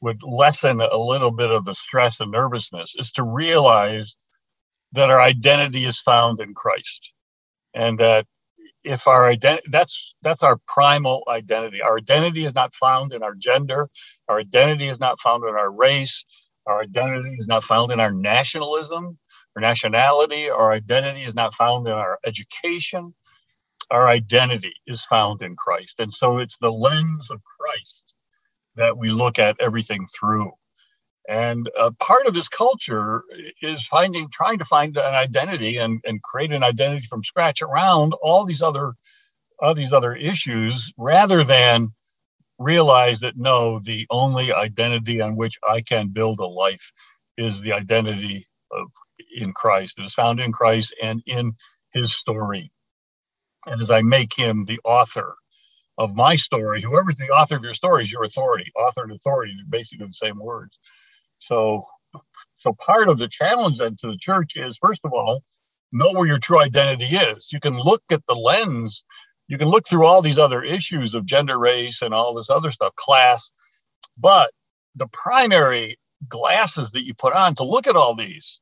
would 0.00 0.22
lessen 0.22 0.80
a 0.80 0.96
little 0.96 1.30
bit 1.30 1.50
of 1.50 1.64
the 1.64 1.74
stress 1.74 2.20
and 2.20 2.30
nervousness, 2.30 2.94
is 2.98 3.12
to 3.12 3.22
realize 3.22 4.16
that 4.92 5.10
our 5.10 5.20
identity 5.20 5.84
is 5.84 6.00
found 6.00 6.40
in 6.40 6.54
Christ, 6.54 7.12
and 7.74 7.98
that 7.98 8.26
if 8.84 9.08
our 9.08 9.26
identity 9.26 9.68
that's 9.70 10.14
that's 10.22 10.42
our 10.42 10.58
primal 10.66 11.24
identity. 11.28 11.82
Our 11.82 11.98
identity 11.98 12.44
is 12.44 12.54
not 12.54 12.74
found 12.74 13.12
in 13.12 13.22
our 13.22 13.34
gender. 13.34 13.88
Our 14.28 14.40
identity 14.40 14.88
is 14.88 15.00
not 15.00 15.18
found 15.20 15.44
in 15.44 15.54
our 15.54 15.72
race. 15.72 16.24
Our 16.66 16.82
identity 16.82 17.36
is 17.38 17.48
not 17.48 17.64
found 17.64 17.92
in 17.92 18.00
our 18.00 18.12
nationalism 18.12 19.18
or 19.54 19.62
nationality. 19.62 20.50
Our 20.50 20.72
identity 20.72 21.22
is 21.22 21.34
not 21.34 21.54
found 21.54 21.86
in 21.86 21.94
our 21.94 22.18
education 22.26 23.14
our 23.90 24.08
identity 24.08 24.74
is 24.86 25.04
found 25.04 25.42
in 25.42 25.56
Christ. 25.56 25.96
And 25.98 26.12
so 26.12 26.38
it's 26.38 26.58
the 26.58 26.72
lens 26.72 27.30
of 27.30 27.40
Christ 27.44 28.14
that 28.76 28.98
we 28.98 29.10
look 29.10 29.38
at 29.38 29.56
everything 29.60 30.06
through. 30.18 30.52
And 31.28 31.68
uh, 31.78 31.90
part 32.00 32.26
of 32.26 32.34
this 32.34 32.48
culture 32.48 33.24
is 33.62 33.86
finding, 33.86 34.28
trying 34.30 34.58
to 34.58 34.64
find 34.64 34.96
an 34.96 35.14
identity 35.14 35.78
and, 35.78 36.00
and 36.04 36.22
create 36.22 36.52
an 36.52 36.62
identity 36.62 37.06
from 37.06 37.24
scratch 37.24 37.62
around 37.62 38.14
all 38.22 38.44
these 38.44 38.62
other, 38.62 38.94
all 39.60 39.74
these 39.74 39.92
other 39.92 40.14
issues, 40.14 40.92
rather 40.96 41.44
than 41.44 41.88
realize 42.58 43.20
that 43.20 43.36
no, 43.36 43.80
the 43.80 44.06
only 44.10 44.52
identity 44.52 45.20
on 45.20 45.36
which 45.36 45.58
I 45.68 45.80
can 45.80 46.08
build 46.08 46.40
a 46.40 46.46
life 46.46 46.92
is 47.36 47.60
the 47.60 47.72
identity 47.72 48.46
of 48.72 48.88
in 49.36 49.52
Christ. 49.52 49.98
It 49.98 50.04
is 50.04 50.14
found 50.14 50.40
in 50.40 50.52
Christ 50.52 50.94
and 51.02 51.22
in 51.26 51.54
His 51.92 52.14
story 52.14 52.70
and 53.66 53.80
as 53.80 53.90
I 53.90 54.02
make 54.02 54.34
him 54.34 54.64
the 54.64 54.80
author 54.84 55.34
of 55.98 56.14
my 56.14 56.36
story, 56.36 56.82
whoever's 56.82 57.16
the 57.16 57.30
author 57.30 57.56
of 57.56 57.62
your 57.62 57.74
story 57.74 58.04
is 58.04 58.12
your 58.12 58.24
authority. 58.24 58.70
Author 58.76 59.02
and 59.02 59.12
authority 59.12 59.52
are 59.52 59.68
basically 59.68 60.06
the 60.06 60.12
same 60.12 60.38
words. 60.38 60.78
So, 61.38 61.82
so 62.58 62.74
part 62.74 63.08
of 63.08 63.18
the 63.18 63.28
challenge 63.28 63.78
then 63.78 63.96
to 64.00 64.08
the 64.08 64.18
church 64.18 64.52
is 64.56 64.76
first 64.76 65.00
of 65.04 65.12
all, 65.12 65.42
know 65.92 66.12
where 66.12 66.26
your 66.26 66.38
true 66.38 66.60
identity 66.60 67.16
is. 67.16 67.52
You 67.52 67.60
can 67.60 67.78
look 67.78 68.02
at 68.10 68.24
the 68.26 68.34
lens, 68.34 69.04
you 69.48 69.58
can 69.58 69.68
look 69.68 69.86
through 69.88 70.06
all 70.06 70.22
these 70.22 70.38
other 70.38 70.62
issues 70.62 71.14
of 71.14 71.24
gender, 71.24 71.58
race, 71.58 72.02
and 72.02 72.12
all 72.12 72.34
this 72.34 72.50
other 72.50 72.70
stuff, 72.70 72.94
class, 72.96 73.50
but 74.18 74.50
the 74.94 75.06
primary 75.08 75.98
glasses 76.28 76.92
that 76.92 77.06
you 77.06 77.14
put 77.14 77.32
on 77.32 77.54
to 77.54 77.64
look 77.64 77.86
at 77.86 77.96
all 77.96 78.14
these 78.14 78.60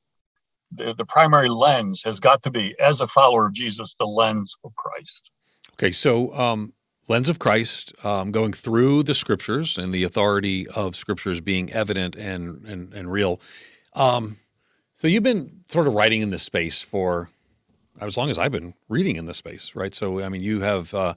the, 0.77 0.95
the 0.97 1.05
primary 1.05 1.49
lens 1.49 2.03
has 2.05 2.21
got 2.21 2.43
to 2.43 2.51
be, 2.51 2.75
as 2.81 3.01
a 3.01 3.07
follower 3.07 3.47
of 3.47 3.53
Jesus, 3.53 3.95
the 3.99 4.07
lens 4.07 4.57
of 4.65 4.75
Christ. 4.77 5.31
Okay, 5.75 5.93
so 5.93 6.35
um, 6.35 6.73
lens 7.09 7.29
of 7.29 7.39
Christ, 7.39 7.93
um, 8.05 8.33
going 8.33 8.53
through 8.53 9.03
the 9.03 9.15
scriptures 9.15 9.79
and 9.79 9.93
the 9.93 10.05
authority 10.05 10.67
of 10.69 10.97
scriptures 10.97 11.41
being 11.41 11.73
evident 11.73 12.17
and 12.17 12.65
and, 12.65 12.93
and 12.95 13.11
real. 13.11 13.41
Um, 13.95 14.39
so 14.93 15.09
you've 15.09 15.23
been 15.23 15.61
sort 15.67 15.87
of 15.87 15.95
writing 15.95 16.23
in 16.23 16.31
this 16.31 16.43
space 16.43 16.81
for 16.81 17.31
as 18.01 18.17
long 18.17 18.31
as 18.31 18.39
I've 18.39 18.53
been 18.53 18.75
reading 18.89 19.17
in 19.17 19.27
this 19.27 19.39
space, 19.39 19.75
right? 19.75 19.95
So 19.95 20.23
I 20.23 20.29
mean, 20.29 20.43
you 20.43 20.61
have 20.61 20.95
uh, 20.95 21.15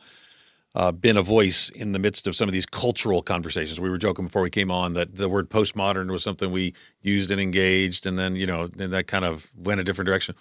uh, 0.75 0.91
been 0.91 1.17
a 1.17 1.21
voice 1.23 1.69
in 1.69 1.91
the 1.93 1.99
midst 1.99 2.27
of 2.27 2.35
some 2.35 2.49
of 2.49 2.53
these 2.53 2.65
cultural 2.67 3.21
conversations. 3.21 3.79
We 3.79 3.89
were 3.89 3.97
joking 3.97 4.25
before 4.25 4.41
we 4.43 4.49
came 4.49 4.71
on 4.71 4.93
that 4.93 5.15
the 5.15 5.29
word 5.29 5.49
postmodern 5.49 6.11
was 6.11 6.23
something 6.23 6.51
we 6.51 6.73
used 7.01 7.31
and 7.31 7.41
engaged, 7.41 8.05
and 8.05 8.17
then 8.19 8.35
you 8.35 8.45
know, 8.45 8.67
then 8.67 8.91
that 8.91 9.07
kind 9.07 9.25
of 9.25 9.51
went 9.55 9.79
a 9.79 9.83
different 9.83 10.07
direction. 10.07 10.35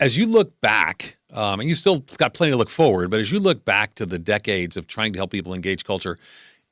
as 0.00 0.16
you 0.16 0.26
look 0.26 0.60
back, 0.60 1.18
um, 1.32 1.60
and 1.60 1.68
you 1.68 1.74
still 1.74 2.00
got 2.16 2.34
plenty 2.34 2.52
to 2.52 2.56
look 2.56 2.70
forward, 2.70 3.10
but 3.10 3.20
as 3.20 3.30
you 3.32 3.38
look 3.40 3.64
back 3.64 3.94
to 3.96 4.06
the 4.06 4.18
decades 4.18 4.76
of 4.76 4.86
trying 4.86 5.12
to 5.12 5.18
help 5.18 5.30
people 5.30 5.54
engage 5.54 5.84
culture, 5.84 6.18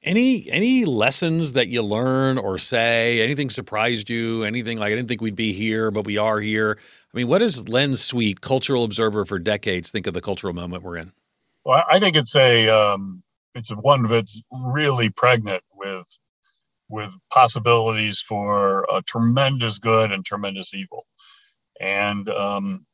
any 0.02 0.50
any 0.50 0.84
lessons 0.84 1.54
that 1.54 1.68
you 1.68 1.82
learn 1.82 2.38
or 2.38 2.58
say? 2.58 3.20
Anything 3.22 3.50
surprised 3.50 4.10
you? 4.10 4.44
Anything 4.44 4.78
like 4.78 4.92
I 4.92 4.96
didn't 4.96 5.08
think 5.08 5.20
we'd 5.20 5.36
be 5.36 5.52
here, 5.52 5.90
but 5.90 6.06
we 6.06 6.18
are 6.18 6.40
here. 6.40 6.78
I 7.14 7.16
mean, 7.16 7.28
what 7.28 7.38
does 7.40 7.68
Len 7.68 7.96
Sweet, 7.96 8.40
cultural 8.40 8.84
observer 8.84 9.24
for 9.24 9.38
decades, 9.38 9.90
think 9.90 10.06
of 10.06 10.14
the 10.14 10.20
cultural 10.20 10.54
moment 10.54 10.82
we're 10.84 10.98
in? 10.98 11.12
Well, 11.68 11.84
I 11.86 11.98
think 11.98 12.16
it's 12.16 12.34
a 12.34 12.70
um, 12.70 13.22
it's 13.54 13.68
one 13.68 14.04
that's 14.04 14.40
really 14.50 15.10
pregnant 15.10 15.62
with 15.74 16.06
with 16.88 17.14
possibilities 17.30 18.22
for 18.22 18.86
a 18.90 19.02
tremendous 19.02 19.78
good 19.78 20.10
and 20.10 20.24
tremendous 20.24 20.72
evil, 20.72 21.04
and 21.78 22.26
um, 22.30 22.86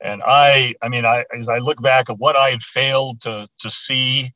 and 0.00 0.22
I 0.24 0.74
I 0.80 0.88
mean 0.88 1.04
I 1.04 1.26
as 1.38 1.50
I 1.50 1.58
look 1.58 1.82
back 1.82 2.08
at 2.08 2.18
what 2.18 2.34
I 2.34 2.48
had 2.48 2.62
failed 2.62 3.20
to 3.24 3.46
to 3.58 3.68
see 3.68 4.32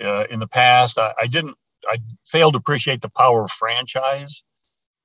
uh, 0.00 0.26
in 0.30 0.38
the 0.38 0.46
past, 0.46 0.96
I, 0.96 1.12
I, 1.20 1.26
didn't 1.26 1.56
I 1.88 1.98
failed 2.24 2.52
to 2.52 2.58
appreciate 2.58 3.02
the 3.02 3.10
power 3.10 3.42
of 3.42 3.50
franchise. 3.50 4.44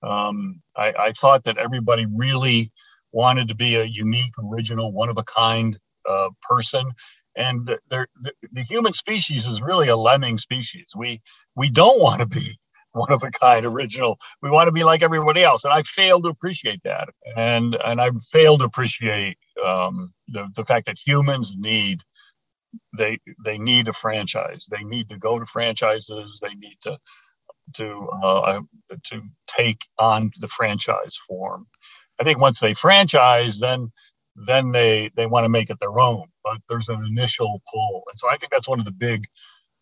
Um, 0.04 0.62
I, 0.78 0.94
I 1.00 1.12
thought 1.14 1.46
that 1.46 1.58
everybody 1.58 2.06
really 2.16 2.72
wanted 3.12 3.48
to 3.48 3.56
be 3.56 3.76
a 3.76 3.86
unique, 3.86 4.34
original, 4.38 4.92
one 4.92 5.10
of 5.10 5.18
a 5.18 5.24
kind 5.24 5.80
uh, 6.08 6.30
person. 6.48 6.92
And 7.36 7.66
the, 7.66 7.80
the, 8.52 8.62
human 8.62 8.94
species 8.94 9.48
is 9.48 9.62
really 9.62 9.88
a 9.88 9.98
lemming 9.98 10.38
species. 10.38 10.86
We 10.96 11.22
we 11.56 11.70
don't 11.70 12.02
want 12.02 12.22
to 12.22 12.28
be 12.28 12.60
one 12.92 13.12
of 13.12 13.24
a 13.24 13.32
kind, 13.32 13.66
original. 13.66 14.20
We 14.42 14.52
want 14.52 14.68
to 14.68 14.72
be 14.72 14.84
like 14.84 15.02
everybody 15.02 15.44
else, 15.44 15.64
and 15.64 15.74
I 15.74 15.82
fail 15.82 16.22
to 16.22 16.30
appreciate 16.30 16.84
that. 16.84 17.10
And 17.36 17.76
and 17.76 18.00
I 18.00 18.12
fail 18.32 18.58
to 18.60 18.66
appreciate 18.66 19.38
um, 19.66 20.14
the 20.28 20.48
the 20.56 20.66
fact 20.66 20.86
that 20.86 21.00
humans 21.04 21.56
need 21.58 22.02
they 22.98 23.20
they 23.44 23.58
need 23.58 23.88
a 23.88 23.94
franchise. 23.94 24.68
They 24.70 24.84
need 24.84 25.10
to 25.10 25.18
go 25.18 25.40
to 25.40 25.46
franchises. 25.46 26.40
They 26.42 26.54
need 26.56 26.78
to 26.82 26.98
to 27.76 28.08
uh, 28.24 28.62
to 29.04 29.22
take 29.48 29.82
on 30.00 30.32
the 30.40 30.48
franchise 30.48 31.18
form. 31.28 31.68
I 32.20 32.24
think 32.24 32.40
once 32.40 32.60
they 32.60 32.74
franchise, 32.74 33.60
then 33.60 33.92
then 34.36 34.72
they 34.72 35.12
they 35.16 35.26
want 35.26 35.46
to 35.46 35.50
make 35.50 35.70
it 35.70 35.80
their 35.80 36.00
own. 36.00 36.26
But 36.44 36.58
there's 36.70 36.90
an 36.90 37.04
initial 37.06 37.62
pull, 37.72 38.04
and 38.10 38.20
so 38.20 38.30
I 38.30 38.38
think 38.38 38.52
that's 38.52 38.68
one 38.68 38.80
of 38.80 38.86
the 38.86 38.92
big 38.92 39.26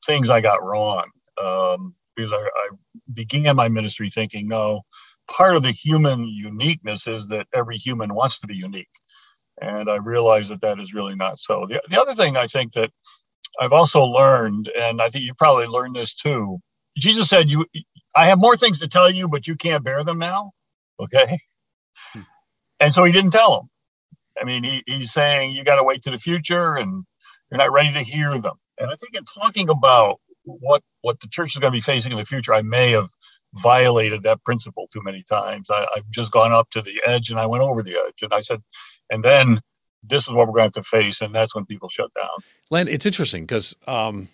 things 0.06 0.30
I 0.30 0.41
got 0.41 0.63
wrong 0.63 1.06
um, 1.44 1.96
because 2.15 2.34
I, 2.34 2.38
I 2.38 2.70
began 3.13 3.56
my 3.56 3.70
ministry 3.70 4.10
thinking, 4.10 4.48
no, 4.48 4.82
part 5.30 5.56
of 5.56 5.63
the 5.63 5.72
human 5.72 6.27
uniqueness 6.27 7.08
is 7.08 7.27
that 7.27 7.48
every 7.53 7.77
human 7.77 8.13
wants 8.13 8.39
to 8.39 8.48
be 8.48 8.56
unique, 8.56 8.89
and 9.62 9.89
I 9.89 9.96
realized 9.96 10.51
that 10.51 10.62
that 10.62 10.80
is 10.80 10.94
really 10.94 11.15
not 11.15 11.39
so. 11.39 11.65
The, 11.70 11.82
the 11.89 12.00
other 12.00 12.13
thing 12.15 12.38
I 12.38 12.48
think 12.48 12.74
that 12.74 12.91
I've 13.60 13.74
also 13.74 14.03
learned, 14.03 14.70
and 14.70 15.01
I 15.01 15.10
think 15.10 15.25
you 15.25 15.34
probably 15.34 15.68
learned 15.68 15.96
this 15.96 16.15
too. 16.15 16.60
Jesus 16.98 17.30
said, 17.30 17.51
"You, 17.51 17.65
I 18.15 18.27
have 18.27 18.39
more 18.39 18.58
things 18.58 18.80
to 18.82 18.88
tell 18.88 19.10
you, 19.10 19.27
but 19.27 19.48
you 19.48 19.56
can't 19.56 19.84
bear 19.84 20.03
them 20.03 20.20
now." 20.20 20.51
Okay. 21.00 21.39
And 22.82 22.94
so 22.94 23.03
he 23.03 23.12
didn't 23.12 23.32
tell 23.32 23.51
them. 23.56 23.70
I 24.41 24.45
mean, 24.45 24.63
he, 24.63 24.83
he's 24.88 25.12
saying 25.12 25.51
you 25.51 25.63
got 25.63 25.75
to 25.75 25.83
wait 25.83 26.01
to 26.03 26.12
the 26.12 26.17
future 26.17 26.75
and 26.75 27.03
you're 27.50 27.57
not 27.57 27.71
ready 27.71 27.93
to 27.93 28.01
hear 28.01 28.39
them. 28.39 28.55
And 28.79 28.89
I 28.89 28.95
think 28.95 29.15
in 29.15 29.24
talking 29.25 29.69
about 29.69 30.19
what 30.43 30.81
what 31.01 31.19
the 31.19 31.27
church 31.27 31.55
is 31.55 31.60
going 31.60 31.71
to 31.71 31.77
be 31.77 31.81
facing 31.81 32.12
in 32.12 32.17
the 32.17 32.25
future, 32.25 32.53
I 32.53 32.62
may 32.62 32.91
have 32.91 33.07
violated 33.55 34.24
that 34.24 34.43
principle 34.43 34.88
too 34.91 35.01
many 35.03 35.24
times. 35.29 35.69
I, 35.69 35.86
I've 35.95 36.10
just 36.10 36.31
gone 36.31 36.51
up 36.51 36.69
to 36.71 36.81
the 36.81 37.01
edge 37.05 37.29
and 37.29 37.39
I 37.39 37.45
went 37.45 37.63
over 37.63 37.83
the 37.83 37.95
edge. 37.95 38.21
And 38.21 38.33
I 38.33 38.39
said, 38.39 38.62
and 39.10 39.24
then 39.24 39.60
this 40.03 40.27
is 40.27 40.33
what 40.33 40.48
we're 40.48 40.53
going 40.53 40.71
to 40.71 40.79
have 40.79 40.83
to 40.86 40.89
face. 40.89 41.21
And 41.21 41.36
that's 41.36 41.53
when 41.53 41.65
people 41.65 41.89
shut 41.89 42.13
down. 42.13 42.43
Len, 42.69 42.88
it's 42.88 43.05
interesting 43.05 43.43
because 43.43 43.75
um, 43.88 44.29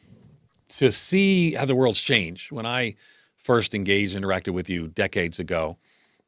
to 0.70 0.92
see 0.92 1.54
how 1.54 1.66
the 1.66 1.76
world's 1.76 2.02
changed, 2.02 2.52
when 2.52 2.66
I 2.66 2.96
first 3.36 3.74
engaged, 3.74 4.16
and 4.16 4.24
interacted 4.24 4.54
with 4.54 4.70
you 4.70 4.88
decades 4.88 5.40
ago, 5.40 5.78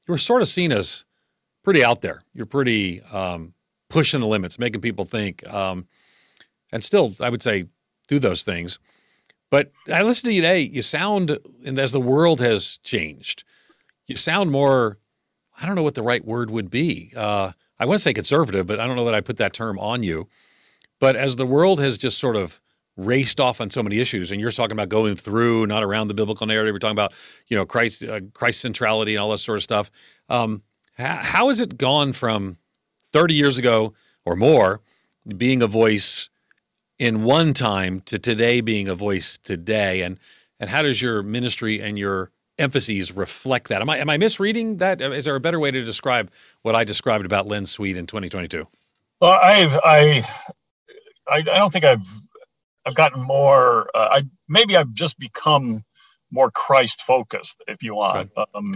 you 0.08 0.12
were 0.14 0.18
sort 0.18 0.42
of 0.42 0.48
seen 0.48 0.72
as 0.72 1.06
pretty 1.64 1.84
out 1.84 2.02
there. 2.02 2.22
You're 2.34 2.46
pretty 2.46 3.02
um, 3.04 3.54
pushing 3.90 4.20
the 4.20 4.28
limits, 4.28 4.60
making 4.60 4.82
people 4.82 5.06
think, 5.06 5.48
um, 5.50 5.86
and 6.72 6.84
still, 6.84 7.16
I 7.20 7.30
would 7.30 7.42
say, 7.42 7.66
do 8.08 8.20
those 8.20 8.44
things. 8.44 8.80
But 9.50 9.72
I 9.92 10.04
listen 10.04 10.30
to 10.30 10.34
you 10.34 10.42
today. 10.42 10.60
You 10.60 10.82
sound, 10.82 11.38
and 11.66 11.80
as 11.80 11.92
the 11.92 12.00
world 12.00 12.40
has 12.40 12.78
changed, 12.84 13.44
you 14.08 14.16
sound 14.16 14.52
more. 14.52 15.00
I 15.60 15.66
don't 15.66 15.76
know 15.76 15.84
what 15.84 15.96
the 15.96 16.04
right 16.04 16.24
word 16.24 16.52
would 16.52 16.70
be. 16.70 17.12
Uh, 17.16 17.52
I 17.80 17.86
want 17.86 17.98
to 17.98 18.04
say 18.04 18.14
conservative, 18.14 18.68
but 18.68 18.80
I 18.80 18.88
don't 18.88 18.96
know 18.96 19.06
that 19.06 19.16
I 19.16 19.22
put 19.22 19.38
that 19.38 19.54
term 19.54 19.80
on 19.80 20.04
you. 20.04 20.28
But 21.00 21.16
as 21.16 21.36
the 21.36 21.46
world 21.46 21.80
has 21.80 21.98
just 21.98 22.18
sort 22.18 22.36
of 22.36 22.62
raced 23.00 23.40
off 23.40 23.62
on 23.62 23.70
so 23.70 23.82
many 23.82 24.00
issues, 24.00 24.32
and 24.32 24.42
you're 24.42 24.52
talking 24.52 24.74
about 24.74 24.90
going 24.90 25.16
through, 25.16 25.66
not 25.66 25.84
around 25.84 26.10
the 26.10 26.14
biblical 26.14 26.46
narrative. 26.46 26.74
We're 26.74 26.80
talking 26.80 26.98
about, 26.98 27.14
you 27.48 27.56
know, 27.56 27.66
Christ, 27.66 28.04
uh, 28.04 28.20
Christ 28.34 28.60
centrality, 28.62 29.16
and 29.16 29.24
all 29.24 29.32
that 29.32 29.38
sort 29.40 29.58
of 29.58 29.64
stuff. 29.64 29.90
Um, 30.28 30.62
how, 30.98 31.20
how 31.22 31.48
has 31.48 31.62
it 31.62 31.78
gone 31.78 32.14
from 32.14 32.58
30 33.14 33.34
years 33.34 33.58
ago 33.58 33.94
or 34.26 34.36
more 34.36 34.82
being 35.38 35.62
a 35.62 35.68
voice 35.68 36.30
in 36.98 37.24
one 37.24 37.54
time 37.54 38.02
to 38.02 38.20
today 38.20 38.62
being 38.62 38.88
a 38.88 38.96
voice 38.96 39.38
today? 39.38 40.02
And 40.02 40.20
and 40.60 40.70
how 40.70 40.82
does 40.82 41.02
your 41.02 41.24
ministry 41.24 41.82
and 41.82 41.98
your 41.98 42.32
emphases 42.58 43.12
reflect 43.12 43.70
that? 43.70 43.82
Am 43.82 43.90
I 43.90 43.98
am 43.98 44.10
I 44.10 44.18
misreading 44.18 44.78
that? 44.78 45.02
Is 45.02 45.26
there 45.26 45.36
a 45.36 45.40
better 45.40 45.60
way 45.60 45.72
to 45.72 45.84
describe 45.84 46.32
what 46.62 46.76
I 46.76 46.84
described 46.84 47.26
about 47.26 47.48
Len 47.48 47.66
Sweet 47.66 47.98
in 47.98 48.06
2022? 48.06 48.68
Well, 49.22 49.32
I've 49.32 49.80
I 49.84 50.24
I, 51.28 51.42
don't 51.42 51.72
think 51.72 51.86
I've 51.86 52.08
I've 52.86 52.96
gotten 52.96 53.22
more. 53.22 53.90
Uh, 53.96 54.10
I 54.12 54.24
maybe 54.48 54.76
I've 54.76 54.94
just 54.94 55.20
become 55.20 55.84
more 56.32 56.52
Christ 56.52 57.02
focused, 57.02 57.56
if 57.68 57.84
you 57.84 57.96
want. 57.96 58.32
Um. 58.54 58.76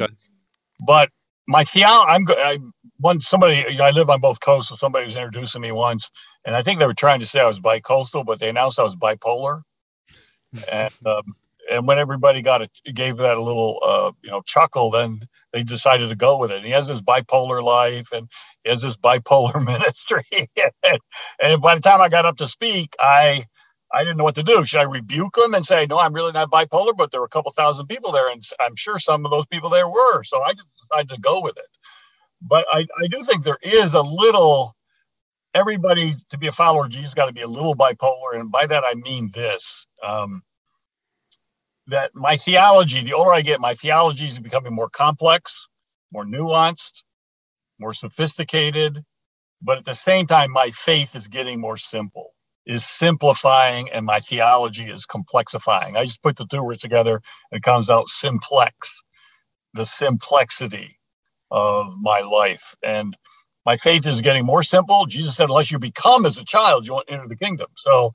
But 0.85 1.09
my 1.47 1.63
theology, 1.65 2.11
I'm 2.11 2.25
I 2.29 2.59
once 2.99 3.27
somebody 3.27 3.79
I 3.81 3.91
live 3.91 4.09
on 4.09 4.21
both 4.21 4.41
coasts, 4.41 4.69
so 4.69 4.75
somebody 4.75 5.05
was 5.05 5.17
introducing 5.17 5.61
me 5.61 5.71
once, 5.73 6.11
and 6.45 6.55
I 6.55 6.63
think 6.63 6.79
they 6.79 6.87
were 6.87 6.93
trying 6.95 7.21
to 7.21 7.25
say 7.27 7.41
I 7.41 7.47
was 7.47 7.59
bicoastal, 7.61 8.25
but 8.25 8.39
they 8.39 8.49
announced 8.49 8.79
I 8.79 8.83
was 8.83 8.95
bipolar. 8.97 9.61
and 10.71 10.91
um, 11.05 11.35
and 11.71 11.87
when 11.87 11.99
everybody 11.99 12.43
got 12.43 12.61
it, 12.61 12.71
gave 12.93 13.17
that 13.17 13.37
a 13.37 13.43
little 13.43 13.79
uh, 13.83 14.11
you 14.23 14.31
know 14.31 14.41
chuckle, 14.45 14.91
then 14.91 15.21
they 15.53 15.63
decided 15.63 16.09
to 16.09 16.15
go 16.15 16.37
with 16.39 16.51
it. 16.51 16.57
And 16.57 16.65
he 16.65 16.73
has 16.73 16.87
this 16.87 17.01
bipolar 17.01 17.63
life, 17.63 18.09
and 18.13 18.29
he 18.63 18.71
has 18.71 18.83
this 18.83 18.97
bipolar 18.97 19.65
ministry. 19.65 20.25
and 21.41 21.61
by 21.61 21.75
the 21.75 21.81
time 21.81 22.01
I 22.01 22.09
got 22.09 22.25
up 22.25 22.37
to 22.37 22.47
speak, 22.47 22.95
I 22.99 23.47
I 23.93 24.03
didn't 24.03 24.17
know 24.17 24.23
what 24.23 24.35
to 24.35 24.43
do. 24.43 24.65
Should 24.65 24.79
I 24.79 24.83
rebuke 24.83 25.37
him 25.37 25.53
and 25.53 25.63
say, 25.63 25.85
no, 25.85 25.99
I'm 25.99 26.13
really 26.13 26.31
not 26.31 26.49
bipolar, 26.49 26.97
but 26.97 27.11
there 27.11 27.19
were 27.19 27.27
a 27.27 27.29
couple 27.29 27.51
thousand 27.51 27.87
people 27.87 28.11
there, 28.11 28.31
and 28.31 28.43
I'm 28.59 28.75
sure 28.75 28.97
some 28.97 29.23
of 29.23 29.31
those 29.31 29.45
people 29.45 29.69
there 29.69 29.87
were. 29.87 30.23
So 30.23 30.41
I 30.41 30.53
just 30.53 30.67
decided 30.75 31.09
to 31.09 31.21
go 31.21 31.41
with 31.41 31.57
it. 31.57 31.67
But 32.41 32.65
I, 32.71 32.87
I 32.99 33.07
do 33.07 33.23
think 33.23 33.43
there 33.43 33.59
is 33.61 33.93
a 33.93 34.01
little, 34.01 34.75
everybody 35.53 36.15
to 36.29 36.39
be 36.39 36.47
a 36.47 36.51
follower 36.51 36.85
of 36.85 36.91
Jesus 36.91 37.13
got 37.13 37.27
to 37.27 37.33
be 37.33 37.41
a 37.41 37.47
little 37.47 37.75
bipolar. 37.75 38.33
And 38.33 38.51
by 38.51 38.65
that, 38.65 38.83
I 38.83 38.95
mean 38.95 39.29
this 39.31 39.85
um, 40.03 40.41
that 41.87 42.15
my 42.15 42.35
theology, 42.35 43.03
the 43.03 43.13
older 43.13 43.31
I 43.31 43.41
get, 43.41 43.61
my 43.61 43.75
theology 43.75 44.25
is 44.25 44.39
becoming 44.39 44.73
more 44.73 44.89
complex, 44.89 45.67
more 46.11 46.25
nuanced, 46.25 47.03
more 47.79 47.93
sophisticated. 47.93 49.03
But 49.61 49.77
at 49.77 49.85
the 49.85 49.93
same 49.93 50.25
time, 50.25 50.51
my 50.51 50.71
faith 50.71 51.15
is 51.15 51.27
getting 51.27 51.61
more 51.61 51.77
simple 51.77 52.32
is 52.67 52.85
simplifying 52.85 53.89
and 53.91 54.05
my 54.05 54.19
theology 54.21 54.85
is 54.85 55.05
complexifying. 55.05 55.97
I 55.97 56.05
just 56.05 56.23
put 56.23 56.37
the 56.37 56.45
two 56.47 56.63
words 56.63 56.81
together 56.81 57.21
and 57.51 57.59
it 57.59 57.63
comes 57.63 57.89
out 57.89 58.09
simplex, 58.09 59.03
the 59.73 59.85
simplicity 59.85 60.97
of 61.51 61.93
my 61.99 62.21
life. 62.21 62.75
And 62.83 63.15
my 63.65 63.77
faith 63.77 64.07
is 64.07 64.21
getting 64.21 64.45
more 64.45 64.63
simple. 64.63 65.05
Jesus 65.05 65.35
said, 65.35 65.49
unless 65.49 65.71
you 65.71 65.79
become 65.79 66.25
as 66.25 66.37
a 66.37 66.45
child, 66.45 66.85
you 66.85 66.93
won't 66.93 67.11
enter 67.11 67.27
the 67.27 67.35
kingdom. 67.35 67.67
So 67.75 68.13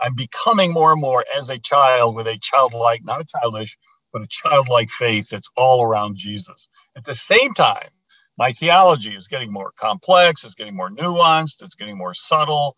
I'm 0.00 0.14
becoming 0.14 0.72
more 0.72 0.92
and 0.92 1.00
more 1.00 1.24
as 1.36 1.50
a 1.50 1.58
child 1.58 2.14
with 2.14 2.26
a 2.26 2.38
childlike, 2.38 3.04
not 3.04 3.20
a 3.20 3.24
childish, 3.26 3.76
but 4.12 4.22
a 4.22 4.26
childlike 4.28 4.90
faith 4.90 5.28
that's 5.30 5.48
all 5.56 5.82
around 5.82 6.16
Jesus. 6.16 6.68
At 6.96 7.04
the 7.04 7.14
same 7.14 7.54
time, 7.54 7.88
my 8.38 8.52
theology 8.52 9.14
is 9.14 9.28
getting 9.28 9.52
more 9.52 9.72
complex, 9.78 10.44
it's 10.44 10.54
getting 10.54 10.76
more 10.76 10.90
nuanced, 10.90 11.62
it's 11.62 11.74
getting 11.74 11.98
more 11.98 12.14
subtle, 12.14 12.74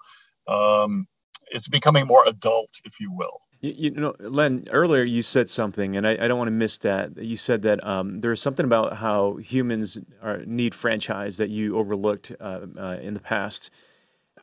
um, 0.48 1.06
it's 1.50 1.68
becoming 1.68 2.06
more 2.06 2.26
adult, 2.26 2.80
if 2.84 3.00
you 3.00 3.12
will. 3.12 3.40
You, 3.60 3.74
you, 3.76 3.90
know, 3.90 4.14
Len, 4.20 4.66
earlier 4.70 5.02
you 5.02 5.22
said 5.22 5.48
something, 5.48 5.96
and 5.96 6.06
I, 6.06 6.12
I 6.12 6.28
don't 6.28 6.38
want 6.38 6.48
to 6.48 6.52
miss 6.52 6.78
that. 6.78 7.16
You 7.18 7.36
said 7.36 7.62
that 7.62 7.84
um, 7.86 8.20
there's 8.20 8.40
something 8.40 8.64
about 8.64 8.96
how 8.96 9.36
humans 9.36 9.98
are, 10.22 10.38
need 10.46 10.74
franchise 10.74 11.36
that 11.36 11.50
you 11.50 11.76
overlooked 11.76 12.32
uh, 12.40 12.60
uh, 12.78 12.98
in 13.02 13.14
the 13.14 13.20
past. 13.20 13.70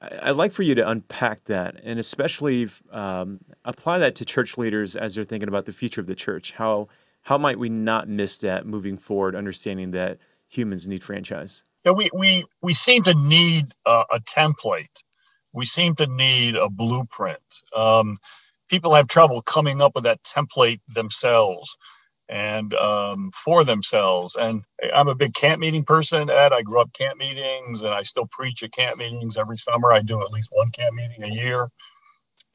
I, 0.02 0.28
would 0.28 0.38
like 0.38 0.52
for 0.52 0.64
you 0.64 0.76
to 0.76 0.88
unpack 0.88 1.46
that, 1.46 1.80
and 1.84 2.00
especially 2.00 2.70
um, 2.92 3.40
apply 3.66 3.98
that 4.00 4.14
to 4.16 4.26
church 4.26 4.58
leaders 4.58 4.96
as 4.96 5.16
they're 5.16 5.24
thinking 5.24 5.50
about 5.50 5.66
the 5.66 5.74
future 5.74 6.02
of 6.02 6.08
the 6.08 6.16
church. 6.16 6.52
How 6.52 6.88
how 7.24 7.38
might 7.38 7.60
we 7.60 7.70
not 7.70 8.08
miss 8.08 8.38
that 8.40 8.66
moving 8.66 8.98
forward, 8.98 9.36
understanding 9.36 9.92
that 9.92 10.20
humans 10.48 10.88
need 10.88 11.04
franchise? 11.04 11.64
Yeah, 11.84 11.94
we 11.94 12.10
we 12.14 12.46
we 12.62 12.74
seem 12.74 13.04
to 13.04 13.14
need 13.16 13.66
uh, 13.86 14.04
a 14.12 14.20
template. 14.20 15.04
We 15.54 15.66
seem 15.66 15.96
to 15.96 16.08
need 16.08 16.56
a 16.56 16.70
blueprint. 16.70 17.40
Um, 17.76 18.18
people 18.70 18.94
have 18.94 19.08
trouble 19.08 19.42
coming 19.42 19.82
up 19.82 19.94
with 19.96 20.04
that 20.04 20.24
template 20.24 20.82
themselves 20.94 21.76
and 22.30 22.74
um, 22.74 23.32
for 23.32 23.64
themselves. 23.64 24.36
And 24.36 24.62
I'm 24.94 25.08
a 25.08 25.16
big 25.16 25.34
camp 25.34 25.60
meeting 25.60 25.84
person, 25.84 26.30
Ed. 26.30 26.54
I 26.54 26.62
grew 26.62 26.82
up 26.82 26.94
camp 26.94 27.18
meetings 27.18 27.84
and 27.84 27.94
I 27.94 28.04
still 28.04 28.28
preach 28.30 28.64
at 28.64 28.74
camp 28.74 28.98
meetings 28.98 29.38
every 29.38 29.58
summer. 29.58 29.92
I 29.92 30.02
do 30.02 30.22
at 30.22 30.32
least 30.32 30.50
one 30.52 30.72
camp 30.72 30.96
meeting 30.96 31.24
a 31.24 31.34
year. 31.34 31.70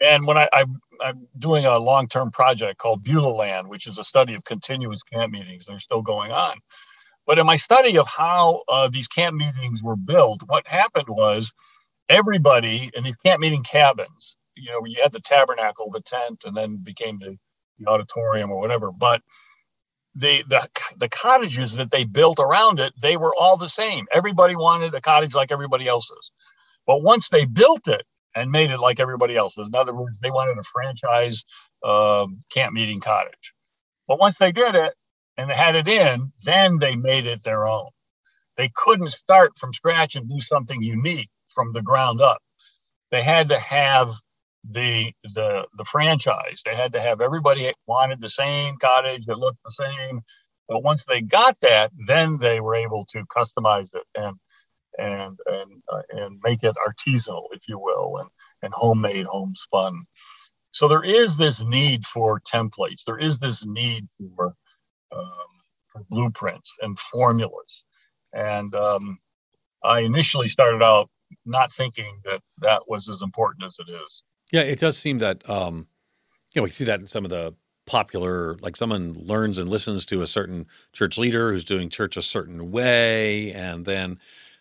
And 0.01 0.27
when 0.27 0.37
I, 0.37 0.49
I, 0.53 0.65
am 1.05 1.29
doing 1.39 1.65
a 1.65 1.79
long 1.79 2.09
term 2.09 2.31
project 2.31 2.79
called 2.79 3.05
Beulah 3.05 3.63
which 3.67 3.87
is 3.87 3.99
a 3.99 4.05
study 4.05 4.35
of 4.35 4.45
continuous 4.45 5.03
camp 5.03 5.33
meetings, 5.33 5.67
they're 5.67 5.79
still 5.79 6.03
going 6.03 6.33
on. 6.33 6.59
But 7.25 7.39
in 7.39 7.47
my 7.47 7.57
study 7.57 7.97
of 7.99 8.09
how 8.09 8.63
uh, 8.69 8.89
these 8.89 9.07
camp 9.07 9.37
meetings 9.37 9.81
were 9.83 9.97
built, 9.97 10.43
what 10.47 10.67
happened 10.67 11.09
was 11.09 11.53
everybody 12.13 12.93
in 12.95 13.05
these 13.05 13.17
camp 13.19 13.41
meeting 13.43 13.65
cabins, 13.65 14.39
you 14.57 14.73
know, 14.73 14.81
you 14.87 14.99
had 15.03 15.13
the 15.13 15.21
tabernacle, 15.21 15.91
the 15.93 16.03
tent, 16.03 16.45
and 16.47 16.57
then 16.57 16.79
became 16.85 17.21
the, 17.21 17.39
the 17.81 17.89
auditorium 17.91 18.53
or 18.53 18.61
whatever. 18.61 18.93
But 18.93 19.23
the, 20.17 20.45
the 20.49 20.69
the 20.99 21.09
cottages 21.11 21.75
that 21.77 21.91
they 21.93 22.05
built 22.05 22.41
around 22.41 22.81
it, 22.81 22.95
they 23.01 23.17
were 23.19 23.35
all 23.39 23.57
the 23.59 23.69
same. 23.71 24.07
Everybody 24.13 24.57
wanted 24.57 24.95
a 24.95 25.03
cottage 25.03 25.35
like 25.35 25.53
everybody 25.53 25.89
else's. 25.89 26.33
But 26.87 27.03
once 27.03 27.31
they 27.31 27.47
built 27.47 27.89
it 27.89 28.05
and 28.37 28.51
made 28.53 28.71
it 28.73 28.81
like 28.81 29.01
everybody 29.01 29.37
else's, 29.37 29.69
in 29.69 29.75
other 29.77 29.95
words, 29.95 30.21
they 30.21 30.31
wanted 30.31 30.59
a 30.59 30.65
franchise 30.65 31.45
uh, 31.85 32.27
camp 32.53 32.75
meeting 32.75 33.01
cottage. 33.01 33.55
But 34.09 34.21
once 34.21 34.39
they 34.39 34.53
did 34.53 34.75
it 34.75 34.95
and 35.39 35.51
they 35.51 35.55
had 35.55 35.77
it 35.77 35.89
in, 35.89 36.33
then 36.45 36.79
they 36.79 36.97
made 36.97 37.27
it 37.27 37.45
their 37.45 37.67
own. 37.67 37.89
They 38.57 38.71
couldn't 38.75 39.11
start 39.11 39.59
from 39.59 39.75
scratch 39.75 40.17
and 40.17 40.29
do 40.29 40.41
something 40.41 40.83
unique 40.83 41.31
from 41.53 41.73
the 41.73 41.83
ground 41.83 42.21
up. 42.21 42.43
They 43.11 43.23
had 43.23 43.51
to 43.51 43.59
have 43.59 44.11
the 44.69 45.13
the 45.35 45.67
the 45.77 45.85
franchise. 45.85 46.63
They 46.65 46.75
had 46.75 46.93
to 46.93 47.01
have 47.01 47.21
everybody 47.21 47.73
wanted 47.87 48.21
the 48.21 48.29
same 48.29 48.77
cottage 48.79 49.27
that 49.27 49.39
looked 49.39 49.63
the 49.65 49.71
same. 49.71 50.23
But 50.69 50.83
once 50.83 51.05
they 51.05 51.21
got 51.21 51.57
that, 51.61 51.93
then 52.07 52.39
they 52.39 52.61
were 52.61 52.77
able 52.77 53.05
to 53.13 53.25
customize 53.25 53.89
it 53.95 54.05
and 54.15 54.37
and 54.99 55.39
and 55.47 55.83
uh, 55.93 56.03
and 56.11 56.41
make 56.43 56.63
it 56.63 56.77
artisanal, 56.87 57.47
if 57.53 57.69
you 57.69 57.79
will, 57.79 58.19
and 58.19 58.31
and 58.63 58.73
homemade, 58.73 59.27
homespun. 59.27 60.05
So 60.71 60.89
there 60.89 61.05
is 61.05 61.37
this 61.37 61.63
need 61.63 62.05
for 62.05 62.41
templates. 62.41 63.05
There 63.05 63.19
is 63.19 63.39
this 63.39 63.65
need 63.67 64.05
for 64.17 64.55
um, 65.15 65.53
for 65.89 66.03
blueprints 66.09 66.77
and 66.81 66.99
formulas. 66.99 67.85
And 68.33 68.75
um, 68.75 69.19
I 69.85 70.01
initially 70.01 70.49
started 70.49 70.83
out 70.83 71.11
not 71.45 71.73
thinking 71.73 72.21
that 72.25 72.41
that 72.59 72.83
was 72.89 73.09
as 73.09 73.23
important 73.23 73.65
as 73.65 73.77
it 73.79 73.91
is. 73.91 74.23
Yeah, 74.53 74.63
it 74.63 74.79
does 74.79 74.99
seem 74.99 75.19
that 75.19 75.49
um, 75.49 75.87
you 76.55 76.61
know 76.61 76.65
we 76.65 76.71
see 76.71 76.85
that 76.85 77.01
in 77.01 77.07
some 77.07 77.25
of 77.25 77.31
the 77.31 77.55
popular 77.87 78.57
like 78.61 78.77
someone 78.77 79.13
learns 79.15 79.59
and 79.59 79.69
listens 79.69 80.07
to 80.07 80.23
a 80.23 80.27
certain 80.27 80.67
church 80.93 81.19
leader 81.19 81.51
who's 81.51 81.65
doing 81.65 81.89
church 81.89 82.17
a 82.17 82.23
certain 82.23 82.71
way 82.71 83.53
and 83.53 83.85
then 83.85 84.19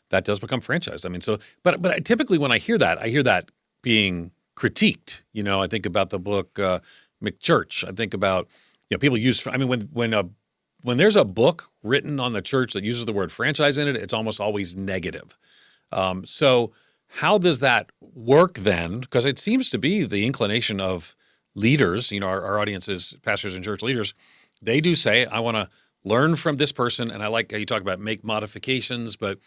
that 0.09 0.25
does 0.25 0.39
become 0.39 0.59
franchised. 0.59 1.05
I 1.05 1.09
mean, 1.09 1.21
so 1.21 1.39
but 1.63 1.81
but 1.81 1.91
I, 1.91 1.99
typically 1.99 2.37
when 2.37 2.51
I 2.51 2.57
hear 2.57 2.77
that, 2.77 3.01
I 3.01 3.07
hear 3.07 3.23
that 3.23 3.49
being 3.81 4.31
critiqued. 4.55 5.21
You 5.33 5.43
know, 5.43 5.61
I 5.61 5.67
think 5.67 5.85
about 5.85 6.09
the 6.09 6.19
book 6.19 6.59
uh, 6.59 6.79
McChurch. 7.23 7.87
I 7.87 7.91
think 7.91 8.13
about 8.13 8.47
you 8.89 8.95
know 8.95 8.99
people 8.99 9.17
use. 9.17 9.47
I 9.47 9.57
mean, 9.57 9.67
when 9.67 9.81
when 9.93 10.13
a 10.13 10.29
when 10.83 10.97
there's 10.97 11.15
a 11.15 11.25
book 11.25 11.65
written 11.83 12.19
on 12.19 12.33
the 12.33 12.41
church 12.41 12.73
that 12.73 12.83
uses 12.83 13.05
the 13.05 13.13
word 13.13 13.31
franchise 13.31 13.77
in 13.77 13.87
it, 13.87 13.95
it's 13.95 14.13
almost 14.13 14.39
always 14.39 14.75
negative. 14.75 15.37
Um, 15.91 16.25
so 16.25 16.71
how 17.07 17.37
does 17.37 17.59
that 17.59 17.91
work 18.01 18.59
then? 18.59 18.99
Because 18.99 19.25
it 19.25 19.37
seems 19.37 19.69
to 19.71 19.77
be 19.77 20.05
the 20.05 20.25
inclination 20.25 20.79
of 20.79 21.15
leaders, 21.55 22.11
you 22.11 22.19
know, 22.19 22.27
our, 22.27 22.41
our 22.41 22.59
audience 22.59 22.87
is 22.87 23.15
pastors 23.23 23.55
and 23.55 23.63
church 23.63 23.81
leaders. 23.81 24.13
They 24.61 24.79
do 24.79 24.95
say, 24.95 25.25
I 25.25 25.39
want 25.39 25.57
to 25.57 25.69
learn 26.03 26.35
from 26.35 26.57
this 26.57 26.71
person. 26.71 27.11
And 27.11 27.21
I 27.21 27.27
like 27.27 27.51
how 27.51 27.57
you 27.57 27.65
talk 27.65 27.81
about 27.81 27.99
make 27.99 28.23
modifications. 28.23 29.17
But 29.17 29.39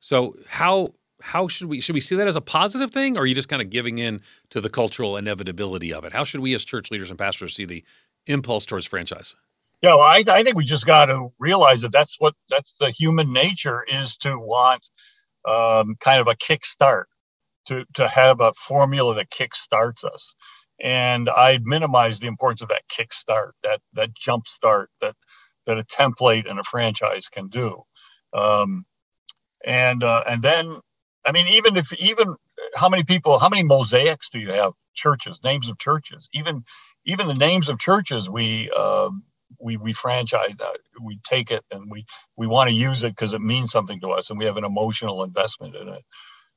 so 0.00 0.36
how 0.48 0.94
how 1.20 1.48
should 1.48 1.68
we 1.68 1.80
should 1.80 1.94
we 1.94 2.00
see 2.00 2.14
that 2.16 2.28
as 2.28 2.36
a 2.36 2.40
positive 2.40 2.90
thing 2.90 3.16
or 3.16 3.22
are 3.22 3.26
you 3.26 3.34
just 3.34 3.48
kind 3.48 3.60
of 3.60 3.70
giving 3.70 3.98
in 3.98 4.20
to 4.50 4.60
the 4.60 4.68
cultural 4.68 5.16
inevitability 5.16 5.92
of 5.92 6.04
it 6.04 6.12
how 6.12 6.24
should 6.24 6.40
we 6.40 6.54
as 6.54 6.64
church 6.64 6.90
leaders 6.90 7.10
and 7.10 7.18
pastors 7.18 7.56
see 7.56 7.64
the 7.64 7.84
impulse 8.26 8.64
towards 8.64 8.86
franchise 8.86 9.34
yeah 9.82 9.94
well, 9.94 10.04
I, 10.04 10.22
I 10.28 10.42
think 10.44 10.56
we 10.56 10.64
just 10.64 10.86
got 10.86 11.06
to 11.06 11.32
realize 11.38 11.80
that 11.80 11.92
that's 11.92 12.20
what 12.20 12.34
that's 12.48 12.74
the 12.74 12.90
human 12.90 13.32
nature 13.32 13.84
is 13.88 14.16
to 14.18 14.38
want 14.38 14.88
um, 15.48 15.96
kind 16.00 16.20
of 16.20 16.28
a 16.28 16.34
kickstart, 16.34 17.04
to, 17.66 17.84
to 17.94 18.08
have 18.08 18.40
a 18.40 18.52
formula 18.54 19.14
that 19.14 19.30
kickstarts 19.30 20.04
us. 20.04 20.34
And 20.80 21.28
I 21.28 21.58
minimize 21.62 22.18
the 22.18 22.28
importance 22.28 22.62
of 22.62 22.68
that 22.68 22.82
kickstart, 22.88 23.50
that 23.62 23.80
that 23.94 24.14
jump 24.14 24.46
start 24.46 24.90
that 25.00 25.16
that 25.66 25.78
a 25.78 25.82
template 25.82 26.48
and 26.48 26.58
a 26.58 26.62
franchise 26.62 27.28
can 27.28 27.48
do. 27.48 27.82
Um, 28.32 28.84
and 29.64 30.04
uh, 30.04 30.22
and 30.26 30.40
then, 30.40 30.78
I 31.26 31.32
mean, 31.32 31.48
even 31.48 31.76
if 31.76 31.92
even 31.94 32.36
how 32.76 32.88
many 32.88 33.02
people, 33.04 33.38
how 33.38 33.48
many 33.48 33.64
mosaics 33.64 34.30
do 34.30 34.38
you 34.38 34.52
have? 34.52 34.72
Churches, 34.94 35.40
names 35.44 35.68
of 35.68 35.78
churches, 35.78 36.28
even 36.32 36.64
even 37.04 37.26
the 37.26 37.34
names 37.34 37.68
of 37.68 37.78
churches 37.78 38.30
we 38.30 38.70
um, 38.70 39.24
we 39.60 39.76
we 39.76 39.92
franchise 39.92 40.54
uh, 40.60 40.72
we 41.02 41.18
take 41.24 41.50
it 41.50 41.64
and 41.70 41.90
we 41.90 42.04
we 42.36 42.46
want 42.46 42.68
to 42.68 42.74
use 42.74 43.04
it 43.04 43.10
because 43.10 43.34
it 43.34 43.40
means 43.40 43.70
something 43.70 44.00
to 44.00 44.10
us 44.10 44.30
and 44.30 44.38
we 44.38 44.44
have 44.44 44.56
an 44.56 44.64
emotional 44.64 45.22
investment 45.24 45.74
in 45.76 45.88
it. 45.88 46.02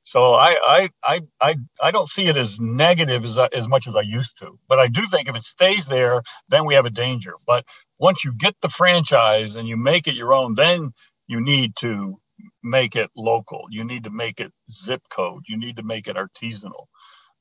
So 0.04 0.34
I, 0.34 0.58
I 0.64 0.90
i 1.04 1.22
i 1.42 1.56
i 1.82 1.92
don't 1.92 2.10
see 2.10 2.28
it 2.28 2.38
as 2.38 2.60
negative 2.60 3.24
as 3.24 3.38
as 3.38 3.68
much 3.68 3.88
as 3.88 3.96
i 3.96 4.02
used 4.02 4.40
to 4.40 4.58
but 4.68 4.80
i 4.80 4.88
do 4.88 5.06
think 5.12 5.30
if 5.30 5.36
it 5.36 5.44
stays 5.44 5.86
there 5.88 6.22
then 6.50 6.66
we 6.66 6.76
have 6.76 6.86
a 6.86 6.92
danger. 6.92 7.36
But 7.46 7.66
once 8.00 8.26
you 8.26 8.34
get 8.34 8.56
the 8.62 8.70
franchise 8.70 9.56
and 9.56 9.68
you 9.68 9.78
make 9.78 10.08
it 10.08 10.16
your 10.16 10.34
own 10.34 10.56
then 10.56 10.94
you 11.28 11.40
need 11.42 11.76
to 11.78 12.20
make 12.64 12.96
it 12.96 13.10
local. 13.16 13.66
You 13.70 13.84
need 13.84 14.04
to 14.06 14.10
make 14.10 14.40
it 14.40 14.52
zip 14.72 15.02
code. 15.10 15.44
You 15.48 15.58
need 15.58 15.78
to 15.78 15.84
make 15.84 16.08
it 16.08 16.16
artisanal. 16.16 16.86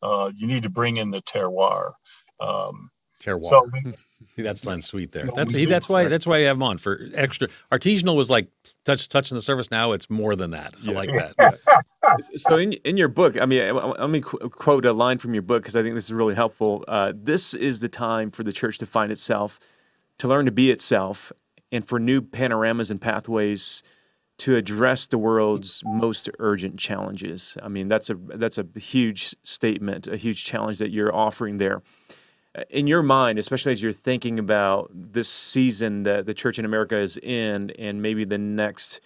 Uh, 0.03 0.31
you 0.35 0.47
need 0.47 0.63
to 0.63 0.71
bring 0.71 0.97
in 0.97 1.11
the 1.11 1.23
terroir. 1.23 1.93
Um, 2.41 2.91
terroir. 3.23 3.47
so 3.47 3.69
we, 3.73 3.95
that's 4.37 4.64
Len 4.66 4.80
Sweet 4.80 5.12
there. 5.12 5.28
That's 5.35 5.52
he, 5.52 5.64
that's 5.64 5.88
why 5.88 6.09
that's 6.09 6.26
why 6.26 6.38
I 6.38 6.40
have 6.40 6.56
him 6.56 6.62
on 6.62 6.78
for 6.78 7.09
extra. 7.14 7.48
Artisanal 7.72 8.16
was 8.16 8.30
like 8.30 8.48
touch 8.85 9.09
touching 9.09 9.37
the 9.37 9.42
surface. 9.42 9.70
Now 9.70 9.92
it's 9.92 10.11
more 10.11 10.37
than 10.37 10.50
that. 10.50 10.74
I 10.87 10.92
like 10.92 11.11
that. 11.11 11.59
so 12.37 12.56
in 12.56 12.72
in 12.72 12.96
your 12.96 13.09
book, 13.09 13.40
I 13.40 13.46
mean, 13.46 13.74
let 13.74 14.11
me 14.11 14.20
quote 14.20 14.85
a 14.85 14.92
line 14.92 15.18
from 15.18 15.35
your 15.35 15.42
book 15.42 15.62
because 15.62 15.76
I 15.76 15.83
think 15.83 15.94
this 15.94 16.04
is 16.04 16.12
really 16.12 16.35
helpful. 16.35 16.85
Uh, 16.88 17.12
this 17.14 17.54
is 17.54 17.80
the 17.80 17.88
time 17.88 18.30
for 18.30 18.42
the 18.42 18.52
church 18.52 18.78
to 18.78 18.87
find 18.87 19.12
itself, 19.12 19.59
to 20.18 20.28
learn 20.28 20.46
to 20.46 20.52
be 20.52 20.70
itself, 20.70 21.33
and 21.72 21.87
for 21.87 21.98
new 21.98 22.20
panoramas 22.20 22.90
and 22.90 23.00
pathways 23.00 23.83
to 24.38 24.56
address 24.56 25.06
the 25.06 25.18
world's 25.18 25.83
most 25.85 26.30
urgent 26.38 26.78
challenges. 26.78 27.59
I 27.62 27.68
mean, 27.68 27.88
that's 27.88 28.09
a 28.09 28.14
that's 28.14 28.59
a 28.59 28.66
huge 28.76 29.35
statement, 29.42 30.09
a 30.09 30.16
huge 30.16 30.44
challenge 30.44 30.78
that 30.78 30.90
you're 30.90 31.14
offering 31.14 31.59
there 31.59 31.83
in 32.69 32.87
your 32.87 33.03
mind, 33.03 33.39
especially 33.39 33.73
as 33.73 33.83
you're 33.83 33.93
thinking 33.93 34.39
about 34.39 34.91
this 34.93 35.29
season 35.29 36.03
that 36.05 36.27
the 36.27 36.35
church 36.35 36.59
in 36.59 36.65
America 36.65 36.97
is 36.97 37.17
in, 37.17 37.71
and 37.79 38.03
maybe 38.03 38.25
the 38.25 38.39
next 38.39 39.01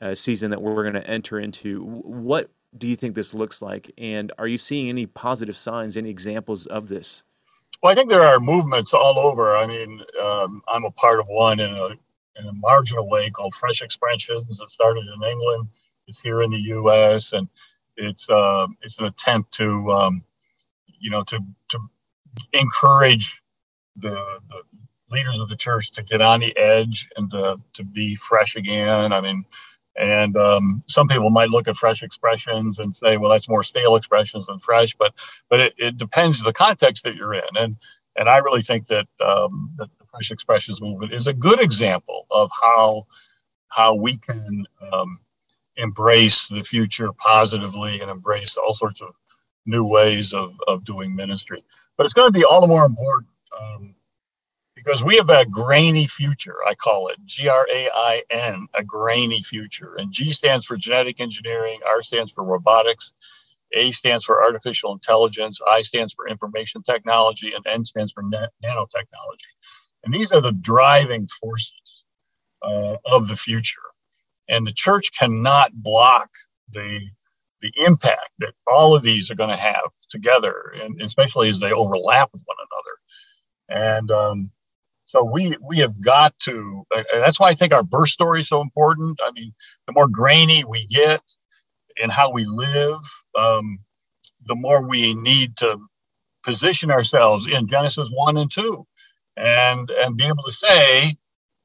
uh, 0.00 0.14
season 0.14 0.50
that 0.50 0.60
we're 0.60 0.82
going 0.82 0.94
to 0.94 1.06
enter 1.08 1.38
into, 1.38 1.82
what 1.84 2.50
do 2.76 2.86
you 2.86 2.96
think 2.96 3.14
this 3.14 3.34
looks 3.34 3.62
like? 3.62 3.90
And 3.96 4.32
are 4.38 4.46
you 4.46 4.58
seeing 4.58 4.88
any 4.88 5.06
positive 5.06 5.56
signs, 5.56 5.96
any 5.96 6.10
examples 6.10 6.66
of 6.66 6.88
this? 6.88 7.24
Well, 7.82 7.92
I 7.92 7.94
think 7.94 8.10
there 8.10 8.22
are 8.22 8.40
movements 8.40 8.94
all 8.94 9.18
over. 9.18 9.56
I 9.56 9.66
mean, 9.66 10.00
um, 10.22 10.62
I'm 10.68 10.84
a 10.84 10.90
part 10.90 11.18
of 11.18 11.26
one 11.28 11.60
in 11.60 11.70
a, 11.70 11.86
in 12.36 12.46
a 12.46 12.52
marginal 12.52 13.08
way 13.08 13.30
called 13.30 13.54
Fresh 13.54 13.82
Expressions. 13.82 14.44
that 14.46 14.70
started 14.70 15.04
in 15.14 15.28
England. 15.28 15.68
It's 16.06 16.20
here 16.20 16.42
in 16.42 16.50
the 16.50 16.60
U.S. 16.60 17.32
and 17.32 17.48
it's 17.96 18.28
uh, 18.28 18.66
it's 18.80 18.98
an 18.98 19.06
attempt 19.06 19.52
to 19.54 19.90
um, 19.92 20.24
you 20.98 21.10
know 21.10 21.22
to 21.24 21.38
to 21.70 21.78
encourage 22.52 23.40
the, 23.96 24.10
the 24.10 24.62
leaders 25.10 25.38
of 25.38 25.48
the 25.48 25.56
church 25.56 25.92
to 25.92 26.02
get 26.02 26.20
on 26.22 26.40
the 26.40 26.56
edge 26.56 27.08
and 27.16 27.30
to, 27.30 27.60
to 27.74 27.84
be 27.84 28.14
fresh 28.14 28.56
again. 28.56 29.12
I 29.12 29.20
mean, 29.20 29.44
and 29.96 30.36
um, 30.36 30.80
some 30.88 31.06
people 31.06 31.30
might 31.30 31.50
look 31.50 31.68
at 31.68 31.76
fresh 31.76 32.02
expressions 32.02 32.78
and 32.78 32.96
say, 32.96 33.18
well, 33.18 33.30
that's 33.30 33.48
more 33.48 33.62
stale 33.62 33.96
expressions 33.96 34.46
than 34.46 34.58
fresh, 34.58 34.94
but 34.94 35.12
but 35.50 35.60
it, 35.60 35.74
it 35.76 35.96
depends 35.98 36.42
the 36.42 36.52
context 36.52 37.04
that 37.04 37.14
you're 37.14 37.34
in. 37.34 37.42
And 37.56 37.76
and 38.16 38.28
I 38.28 38.38
really 38.38 38.62
think 38.62 38.86
that 38.86 39.06
um, 39.20 39.70
that 39.76 39.90
the 39.98 40.06
fresh 40.06 40.30
expressions 40.30 40.80
movement 40.80 41.12
is 41.12 41.26
a 41.26 41.34
good 41.34 41.60
example 41.60 42.26
of 42.30 42.50
how 42.62 43.06
how 43.68 43.94
we 43.94 44.16
can 44.16 44.64
um, 44.92 45.18
embrace 45.76 46.48
the 46.48 46.62
future 46.62 47.10
positively 47.12 48.00
and 48.00 48.10
embrace 48.10 48.56
all 48.56 48.72
sorts 48.72 49.00
of 49.00 49.14
new 49.64 49.86
ways 49.86 50.34
of, 50.34 50.58
of 50.66 50.84
doing 50.84 51.14
ministry 51.14 51.62
but 52.02 52.06
it's 52.06 52.14
going 52.14 52.26
to 52.26 52.36
be 52.36 52.44
all 52.44 52.60
the 52.60 52.66
more 52.66 52.84
important 52.84 53.30
um, 53.60 53.94
because 54.74 55.04
we 55.04 55.14
have 55.14 55.30
a 55.30 55.46
grainy 55.46 56.04
future. 56.08 56.56
I 56.66 56.74
call 56.74 57.06
it 57.06 57.16
G 57.26 57.46
R 57.46 57.64
A 57.72 57.88
I 57.94 58.22
N, 58.28 58.66
a 58.74 58.82
grainy 58.82 59.40
future. 59.40 59.94
And 59.94 60.10
G 60.10 60.32
stands 60.32 60.66
for 60.66 60.76
genetic 60.76 61.20
engineering, 61.20 61.78
R 61.86 62.02
stands 62.02 62.32
for 62.32 62.42
robotics, 62.42 63.12
A 63.74 63.92
stands 63.92 64.24
for 64.24 64.42
artificial 64.42 64.92
intelligence, 64.92 65.60
I 65.64 65.82
stands 65.82 66.12
for 66.12 66.26
information 66.26 66.82
technology, 66.82 67.52
and 67.54 67.64
N 67.68 67.84
stands 67.84 68.12
for 68.12 68.24
na- 68.24 68.48
nanotechnology. 68.64 69.52
And 70.02 70.12
these 70.12 70.32
are 70.32 70.40
the 70.40 70.50
driving 70.60 71.28
forces 71.28 72.02
uh, 72.62 72.96
of 73.04 73.28
the 73.28 73.36
future. 73.36 73.78
And 74.48 74.66
the 74.66 74.72
church 74.72 75.16
cannot 75.16 75.72
block 75.72 76.30
the 76.72 76.98
the 77.62 77.72
impact 77.76 78.30
that 78.40 78.54
all 78.66 78.94
of 78.94 79.02
these 79.02 79.30
are 79.30 79.36
going 79.36 79.50
to 79.50 79.56
have 79.56 79.90
together, 80.10 80.74
and 80.82 81.00
especially 81.00 81.48
as 81.48 81.60
they 81.60 81.72
overlap 81.72 82.30
with 82.32 82.42
one 82.44 82.56
another. 82.60 83.96
And 83.96 84.10
um, 84.10 84.50
so 85.06 85.24
we 85.24 85.56
we 85.62 85.78
have 85.78 86.00
got 86.00 86.38
to. 86.40 86.84
that's 87.12 87.40
why 87.40 87.48
I 87.48 87.54
think 87.54 87.72
our 87.72 87.82
birth 87.84 88.08
story 88.08 88.40
is 88.40 88.48
so 88.48 88.60
important. 88.60 89.20
I 89.22 89.30
mean, 89.32 89.52
the 89.86 89.92
more 89.92 90.08
grainy 90.08 90.64
we 90.64 90.86
get 90.86 91.22
in 91.96 92.10
how 92.10 92.32
we 92.32 92.44
live, 92.44 92.98
um, 93.38 93.78
the 94.46 94.56
more 94.56 94.86
we 94.86 95.14
need 95.14 95.56
to 95.58 95.78
position 96.42 96.90
ourselves 96.90 97.46
in 97.46 97.68
Genesis 97.68 98.08
one 98.12 98.36
and 98.36 98.50
two, 98.50 98.86
and 99.36 99.90
and 99.90 100.16
be 100.16 100.24
able 100.26 100.42
to 100.44 100.52
say, 100.52 101.16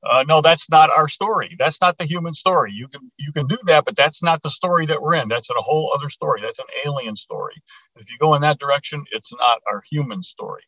uh, 0.04 0.24
no, 0.28 0.42
that's 0.42 0.70
not 0.70 0.90
our 0.92 1.08
story. 1.08 1.56
That's 1.58 1.82
not 1.82 1.98
the 1.98 2.06
human 2.06 2.34
story. 2.34 2.72
You 2.74 2.88
can 2.88 3.12
you 3.18 3.32
can 3.32 3.48
do 3.48 3.58
that, 3.66 3.86
but 3.86 3.96
that's 3.96 4.22
not 4.22 4.42
the 4.42 4.50
story 4.50 4.86
that 4.86 5.02
we're 5.02 5.16
in. 5.16 5.28
That's 5.28 5.50
a 5.50 5.54
whole 5.56 5.92
other 5.96 6.10
story. 6.10 6.42
That's 6.42 6.60
an 6.60 6.66
alien 6.86 7.16
story. 7.16 7.56
If 7.96 8.10
you 8.10 8.18
go 8.20 8.36
in 8.36 8.42
that 8.42 8.60
direction, 8.60 9.04
it's 9.12 9.34
not 9.34 9.60
our 9.72 9.82
human 9.90 10.22
story. 10.22 10.64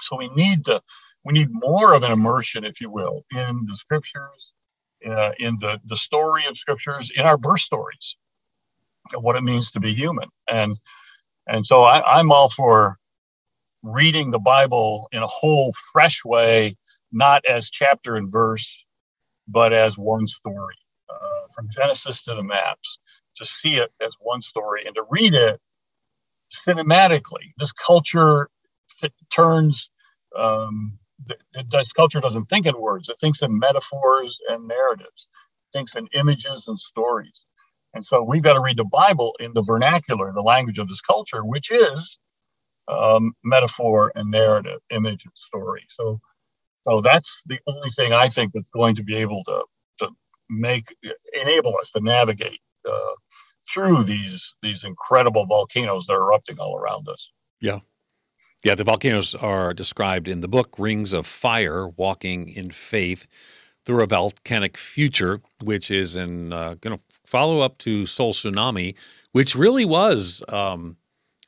So 0.00 0.16
we 0.16 0.28
need 0.30 0.64
to 0.64 0.82
we 1.24 1.32
need 1.32 1.48
more 1.50 1.94
of 1.94 2.02
an 2.02 2.12
immersion, 2.12 2.64
if 2.64 2.80
you 2.80 2.90
will, 2.90 3.24
in 3.32 3.66
the 3.68 3.76
scriptures, 3.76 4.52
uh, 5.06 5.32
in 5.38 5.58
the 5.60 5.80
the 5.84 5.96
story 5.96 6.44
of 6.46 6.56
scriptures, 6.56 7.12
in 7.14 7.24
our 7.24 7.38
birth 7.38 7.60
stories, 7.60 8.16
of 9.14 9.22
what 9.22 9.36
it 9.36 9.42
means 9.44 9.70
to 9.72 9.80
be 9.80 9.94
human. 9.94 10.28
And 10.48 10.76
and 11.46 11.64
so 11.64 11.84
I, 11.84 12.18
I'm 12.18 12.32
all 12.32 12.48
for 12.48 12.98
reading 13.82 14.30
the 14.30 14.38
Bible 14.40 15.08
in 15.12 15.22
a 15.22 15.26
whole 15.26 15.72
fresh 15.92 16.24
way 16.24 16.76
not 17.14 17.44
as 17.46 17.70
chapter 17.70 18.16
and 18.16 18.30
verse, 18.30 18.84
but 19.48 19.72
as 19.72 19.96
one 19.98 20.26
story 20.26 20.76
uh, 21.10 21.46
from 21.54 21.68
Genesis 21.70 22.24
to 22.24 22.34
the 22.34 22.42
maps, 22.42 22.98
to 23.36 23.44
see 23.44 23.76
it 23.76 23.92
as 24.04 24.16
one 24.20 24.42
story 24.42 24.84
and 24.86 24.94
to 24.96 25.04
read 25.10 25.34
it 25.34 25.60
cinematically. 26.52 27.52
This 27.58 27.72
culture 27.72 28.48
th- 29.00 29.12
turns, 29.34 29.90
um, 30.38 30.98
th- 31.26 31.66
this 31.70 31.92
culture 31.92 32.20
doesn't 32.20 32.46
think 32.46 32.66
in 32.66 32.80
words, 32.80 33.08
it 33.08 33.18
thinks 33.18 33.42
in 33.42 33.58
metaphors 33.58 34.38
and 34.48 34.68
narratives, 34.68 35.28
it 35.72 35.78
thinks 35.78 35.96
in 35.96 36.08
images 36.14 36.66
and 36.68 36.78
stories. 36.78 37.46
And 37.94 38.04
so 38.04 38.24
we've 38.24 38.42
got 38.42 38.54
to 38.54 38.60
read 38.60 38.76
the 38.76 38.84
Bible 38.84 39.36
in 39.40 39.52
the 39.54 39.62
vernacular, 39.62 40.32
the 40.32 40.42
language 40.42 40.78
of 40.78 40.88
this 40.88 41.00
culture, 41.00 41.44
which 41.44 41.70
is 41.70 42.18
um, 42.88 43.32
metaphor 43.44 44.12
and 44.14 44.30
narrative, 44.30 44.80
image 44.90 45.24
and 45.24 45.32
story. 45.36 45.84
So 45.88 46.20
so 46.88 47.00
that's 47.00 47.42
the 47.46 47.58
only 47.66 47.90
thing 47.90 48.12
I 48.12 48.28
think 48.28 48.52
that's 48.52 48.68
going 48.70 48.94
to 48.96 49.02
be 49.02 49.16
able 49.16 49.42
to, 49.44 49.64
to 50.00 50.08
make 50.50 50.94
enable 51.40 51.76
us 51.80 51.90
to 51.92 52.00
navigate 52.00 52.60
uh, 52.88 53.14
through 53.72 54.04
these 54.04 54.54
these 54.62 54.84
incredible 54.84 55.46
volcanoes 55.46 56.06
that 56.06 56.14
are 56.14 56.22
erupting 56.22 56.58
all 56.58 56.76
around 56.76 57.08
us. 57.08 57.30
Yeah. 57.60 57.80
Yeah, 58.64 58.74
the 58.74 58.84
volcanoes 58.84 59.34
are 59.34 59.74
described 59.74 60.26
in 60.26 60.40
the 60.40 60.48
book 60.48 60.76
Rings 60.78 61.12
of 61.12 61.26
Fire 61.26 61.88
Walking 61.88 62.48
in 62.48 62.70
Faith 62.70 63.26
Through 63.84 64.04
a 64.04 64.06
Volcanic 64.06 64.78
Future, 64.78 65.42
which 65.62 65.90
is 65.90 66.16
in 66.16 66.50
uh, 66.50 66.76
going 66.80 66.96
to 66.96 67.04
follow 67.26 67.60
up 67.60 67.76
to 67.78 68.06
Soul 68.06 68.32
Tsunami, 68.32 68.94
which 69.32 69.54
really 69.54 69.84
was 69.84 70.42
um, 70.48 70.96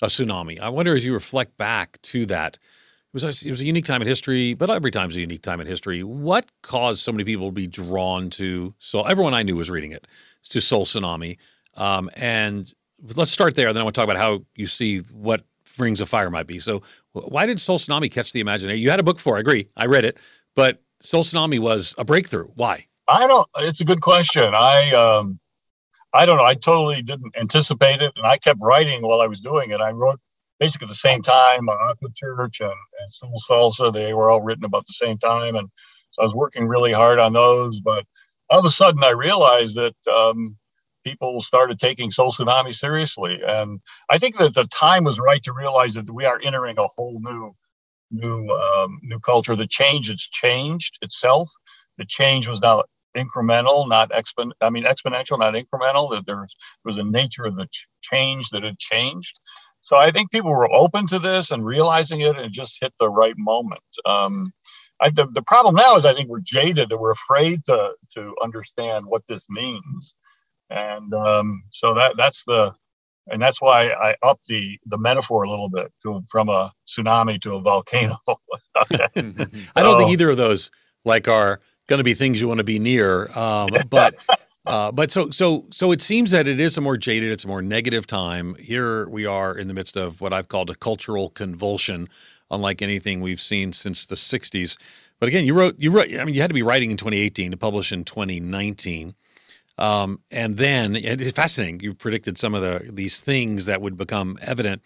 a 0.03 0.07
tsunami. 0.07 0.61
I 0.61 0.69
wonder 0.69 0.95
as 0.95 1.05
you 1.05 1.15
reflect 1.15 1.57
back 1.57 2.01
to 2.03 2.27
that, 2.27 2.59
was 3.25 3.43
it 3.43 3.51
was 3.51 3.61
a 3.61 3.65
unique 3.65 3.85
time 3.85 4.03
in 4.03 4.09
history, 4.09 4.55
but 4.55 4.71
every 4.71 4.91
time's 4.91 5.17
a 5.17 5.21
unique 5.21 5.43
time 5.43 5.61
in 5.61 5.67
history. 5.67 6.03
What 6.03 6.51
caused 6.63 7.01
so 7.01 7.13
many 7.13 7.25
people 7.25 7.49
to 7.49 7.53
be 7.53 7.67
drawn 7.67 8.31
to 8.31 8.75
Soul? 8.79 9.07
Everyone 9.09 9.35
I 9.35 9.43
knew 9.43 9.57
was 9.57 9.71
reading 9.71 9.93
it 9.93 10.07
to 10.51 10.61
Soul 10.61 10.85
Tsunami, 10.85 11.39
um, 11.77 12.11
and 12.15 12.73
let's 13.15 13.31
start 13.31 13.55
there. 13.55 13.73
Then 13.73 13.79
I 13.79 13.85
want 13.85 13.95
to 13.95 14.01
talk 14.01 14.11
about 14.11 14.23
how 14.23 14.45
you 14.55 14.67
see 14.67 14.99
what 15.13 15.45
Rings 15.79 16.01
of 16.01 16.09
Fire 16.09 16.31
might 16.31 16.47
be. 16.47 16.59
So, 16.59 16.83
why 17.13 17.47
did 17.47 17.61
Soul 17.61 17.79
Tsunami 17.79 18.11
catch 18.11 18.33
the 18.33 18.41
imagination? 18.41 18.81
You 18.81 18.91
had 18.91 19.01
a 19.01 19.05
book 19.05 19.19
for, 19.19 19.37
I 19.37 19.41
agree, 19.41 19.69
I 19.77 19.87
read 19.87 20.05
it, 20.05 20.19
but 20.55 20.83
Soul 21.01 21.23
Tsunami 21.23 21.59
was 21.59 21.95
a 21.99 22.05
breakthrough. 22.05 22.49
Why? 22.55 22.87
I 23.09 23.27
don't. 23.27 23.49
It's 23.59 23.81
a 23.81 23.85
good 23.85 24.01
question. 24.01 24.55
I 24.55 24.91
um, 24.93 25.39
I 26.13 26.27
don't 26.27 26.39
know. 26.39 26.45
I 26.45 26.55
totally 26.55 27.03
didn't 27.03 27.35
anticipate 27.39 28.03
it, 28.03 28.13
and 28.17 28.27
I 28.27 28.39
kept 28.39 28.61
writing 28.63 29.03
while 29.03 29.21
I 29.21 29.27
was 29.27 29.41
doing 29.41 29.71
it. 29.71 29.81
I 29.81 29.91
wrote 29.91 30.21
basically 30.59 30.89
the 30.89 30.95
same 30.95 31.23
time. 31.23 31.69
Uh, 31.69 31.91
Aqua 31.91 32.09
Church 32.15 32.61
and, 32.61 32.71
and 32.71 33.13
Soul 33.13 33.35
Salsa, 33.49 33.93
they 33.93 34.15
were 34.15 34.31
all 34.31 34.43
written 34.43 34.65
about 34.65 34.87
the 34.87 34.93
same 34.93 35.19
time. 35.19 35.57
And 35.57 35.69
so 36.13 36.23
I 36.23 36.25
was 36.25 36.35
working 36.35 36.67
really 36.67 36.93
hard 36.93 37.19
on 37.19 37.33
those. 37.33 37.81
But 37.81 38.05
all 38.51 38.61
of 38.61 38.65
a 38.65 38.71
sudden, 38.71 39.03
I 39.05 39.11
realized 39.11 39.77
that 39.77 39.97
um, 40.13 40.57
people 41.05 41.41
started 41.41 41.79
taking 41.79 42.11
Soul 42.11 42.33
Tsunami 42.33 42.75
seriously. 42.75 43.39
And 43.47 43.81
I 44.11 44.19
think 44.19 44.39
that 44.39 44.55
the 44.55 44.65
time 44.67 45.05
was 45.05 45.21
right 45.21 45.43
to 45.45 45.53
realize 45.53 45.95
that 45.95 46.11
we 46.11 46.25
are 46.25 46.41
entering 46.43 46.79
a 46.79 46.87
whole 46.97 47.21
new 47.21 47.55
new 48.11 48.49
um, 48.51 48.99
new 49.03 49.19
culture. 49.19 49.57
The 49.57 49.67
change 49.67 50.09
has 50.09 50.21
changed 50.21 50.99
itself. 51.03 51.51
The 51.99 52.05
change 52.05 52.49
was 52.49 52.61
now 52.61 52.85
incremental, 53.17 53.89
not 53.89 54.11
expon. 54.11 54.53
I 54.61 54.71
mean 54.71 54.85
exponential, 54.85 55.39
not 55.39 55.55
incremental. 55.55 56.11
That 56.11 56.27
there 56.27 56.47
was 56.85 56.99
a 56.99 57.05
nature 57.05 57.45
of 57.45 57.57
the 57.57 57.67
ch- 57.67 57.87
change 58.03 58.51
that 58.51 58.63
had 58.63 58.79
changed, 58.79 59.41
so 59.87 59.97
I 59.97 60.11
think 60.11 60.33
people 60.33 60.51
were 60.51 60.69
open 60.73 61.07
to 61.07 61.21
this 61.21 61.53
and 61.53 61.65
realizing 61.65 62.21
it, 62.21 62.35
and 62.35 62.45
it 62.45 62.51
just 62.51 62.79
hit 62.81 62.93
the 62.99 63.09
right 63.09 63.37
moment. 63.39 63.85
Um, 64.05 64.51
I, 65.01 65.11
the, 65.11 65.29
the 65.33 65.43
problem 65.43 65.77
now 65.77 65.95
is 65.95 66.05
I 66.05 66.13
think 66.13 66.29
we're 66.29 66.41
jaded 66.41 66.91
and 66.91 67.01
we're 67.01 67.13
afraid 67.13 67.65
to 67.67 67.93
to 68.15 68.35
understand 68.43 69.07
what 69.07 69.23
this 69.29 69.47
means, 69.49 70.17
and 70.71 71.15
um, 71.15 71.63
so 71.71 71.95
that 71.95 72.15
that's 72.17 72.43
the 72.49 72.75
and 73.29 73.41
that's 73.41 73.63
why 73.63 73.91
I 73.91 74.17
up 74.25 74.41
the 74.49 74.77
the 74.87 74.99
metaphor 74.99 75.45
a 75.45 75.51
little 75.51 75.69
bit 75.69 75.93
to, 76.03 76.21
from 76.29 76.49
a 76.49 76.73
tsunami 76.89 77.41
to 77.43 77.55
a 77.55 77.61
volcano. 77.61 78.17
I 78.77 79.83
don't 79.83 79.99
think 79.99 80.11
either 80.11 80.31
of 80.31 80.37
those 80.37 80.73
like 81.05 81.29
are 81.29 81.61
going 81.87 81.99
to 81.99 82.05
be 82.05 82.15
things 82.15 82.41
you 82.41 82.49
want 82.49 82.59
to 82.59 82.65
be 82.65 82.81
near, 82.81 83.31
um, 83.39 83.71
but 83.89 84.17
uh, 84.67 84.93
but 84.93 85.11
so 85.11 85.31
so 85.31 85.67
so 85.71 85.93
it 85.93 86.01
seems 86.01 86.31
that 86.33 86.49
it 86.49 86.61
is 86.61 86.77
a 86.77 86.81
more 86.81 86.97
jaded, 86.97 87.31
it's 87.31 87.45
a 87.45 87.49
more 87.49 87.63
negative 87.63 88.07
time. 88.07 88.55
Here 88.57 89.09
we 89.09 89.27
are 89.27 89.57
in 89.57 89.69
the 89.69 89.75
midst 89.75 89.97
of 89.97 90.21
what 90.21 90.33
I've 90.33 90.49
called 90.49 90.71
a 90.71 90.75
cultural 90.75 91.31
convulsion, 91.31 92.09
unlike 92.51 92.83
anything 92.83 93.21
we've 93.21 93.41
seen 93.41 93.73
since 93.73 94.07
the 94.07 94.17
'60s. 94.17 94.77
But 95.21 95.29
again, 95.29 95.45
you 95.45 95.55
wrote 95.55 95.77
you 95.79 95.91
wrote. 95.91 96.09
I 96.19 96.25
mean, 96.25 96.35
you 96.35 96.41
had 96.41 96.51
to 96.51 96.55
be 96.55 96.63
writing 96.63 96.91
in 96.91 96.97
2018 96.97 97.53
to 97.53 97.57
publish 97.57 97.93
in 97.93 98.05
2019. 98.05 99.13
Um, 99.79 100.21
and 100.31 100.57
then 100.57 100.97
it's 100.97 101.31
fascinating. 101.33 101.81
You 101.81 101.95
predicted 101.95 102.39
some 102.39 102.55
of 102.55 102.63
the 102.63 102.91
these 102.91 103.21
things 103.21 103.67
that 103.67 103.81
would 103.81 103.97
become 103.97 104.39
evident. 104.41 104.83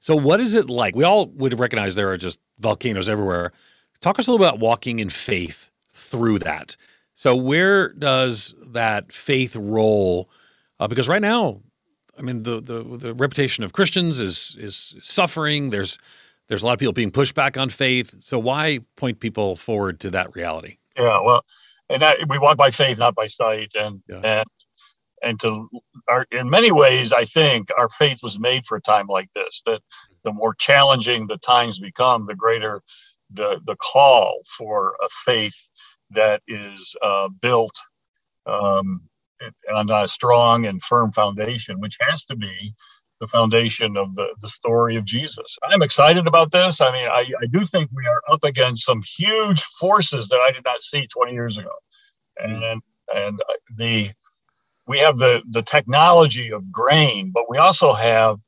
So, 0.00 0.14
what 0.14 0.38
is 0.40 0.54
it 0.54 0.68
like? 0.68 0.94
We 0.94 1.04
all 1.04 1.26
would 1.28 1.58
recognize 1.58 1.94
there 1.94 2.10
are 2.10 2.16
just 2.16 2.40
volcanoes 2.58 3.08
everywhere. 3.08 3.52
Talk 4.00 4.18
us 4.18 4.28
a 4.28 4.32
little 4.32 4.46
about 4.46 4.58
walking 4.58 4.98
in 4.98 5.08
faith 5.08 5.70
through 5.94 6.40
that. 6.40 6.76
So 7.14 7.36
where 7.36 7.92
does 7.92 8.54
that 8.68 9.12
faith 9.12 9.54
role? 9.56 10.28
Uh, 10.80 10.88
because 10.88 11.08
right 11.08 11.22
now, 11.22 11.60
I 12.18 12.22
mean, 12.22 12.42
the, 12.42 12.60
the 12.60 12.82
the 12.82 13.14
reputation 13.14 13.64
of 13.64 13.72
Christians 13.72 14.20
is 14.20 14.56
is 14.58 14.96
suffering. 15.00 15.70
There's 15.70 15.98
there's 16.48 16.62
a 16.62 16.66
lot 16.66 16.74
of 16.74 16.78
people 16.78 16.92
being 16.92 17.10
pushed 17.10 17.34
back 17.34 17.56
on 17.56 17.70
faith. 17.70 18.14
So 18.18 18.38
why 18.38 18.80
point 18.96 19.20
people 19.20 19.56
forward 19.56 20.00
to 20.00 20.10
that 20.10 20.34
reality? 20.34 20.78
Yeah, 20.96 21.20
well, 21.20 21.44
and 21.88 22.02
that, 22.02 22.18
we 22.28 22.38
walk 22.38 22.56
by 22.56 22.70
faith, 22.70 22.98
not 22.98 23.14
by 23.14 23.26
sight, 23.26 23.72
and 23.78 24.02
yeah. 24.08 24.20
and 24.22 24.46
and 25.22 25.40
to 25.40 25.68
our, 26.08 26.26
in 26.30 26.50
many 26.50 26.70
ways, 26.70 27.12
I 27.12 27.24
think 27.24 27.68
our 27.78 27.88
faith 27.88 28.22
was 28.22 28.38
made 28.38 28.66
for 28.66 28.76
a 28.76 28.80
time 28.80 29.06
like 29.06 29.28
this. 29.34 29.62
That 29.66 29.82
the 30.22 30.32
more 30.32 30.54
challenging 30.54 31.26
the 31.26 31.38
times 31.38 31.78
become, 31.78 32.26
the 32.26 32.34
greater 32.34 32.82
the 33.30 33.60
the 33.66 33.76
call 33.76 34.42
for 34.56 34.96
a 35.02 35.08
faith 35.24 35.68
that 36.14 36.42
is 36.48 36.96
uh, 37.02 37.28
built 37.42 37.76
um, 38.46 39.02
on 39.74 39.90
a 39.90 40.08
strong 40.08 40.66
and 40.66 40.82
firm 40.82 41.12
foundation, 41.12 41.80
which 41.80 41.96
has 42.00 42.24
to 42.26 42.36
be 42.36 42.74
the 43.20 43.26
foundation 43.26 43.96
of 43.96 44.14
the, 44.14 44.28
the 44.40 44.48
story 44.48 44.96
of 44.96 45.04
Jesus. 45.04 45.58
I'm 45.64 45.82
excited 45.82 46.26
about 46.26 46.52
this. 46.52 46.80
I 46.80 46.92
mean, 46.92 47.06
I, 47.08 47.26
I 47.42 47.46
do 47.50 47.60
think 47.64 47.90
we 47.92 48.06
are 48.06 48.22
up 48.30 48.44
against 48.44 48.84
some 48.84 49.02
huge 49.16 49.62
forces 49.62 50.28
that 50.28 50.40
I 50.40 50.50
did 50.52 50.64
not 50.64 50.82
see 50.82 51.06
20 51.06 51.32
years 51.32 51.58
ago. 51.58 51.70
And, 52.38 52.82
and 53.14 53.40
the, 53.76 54.10
we 54.86 54.98
have 54.98 55.18
the, 55.18 55.42
the 55.50 55.62
technology 55.62 56.52
of 56.52 56.70
grain, 56.72 57.30
but 57.32 57.44
we 57.48 57.58
also 57.58 57.92
have 57.92 58.38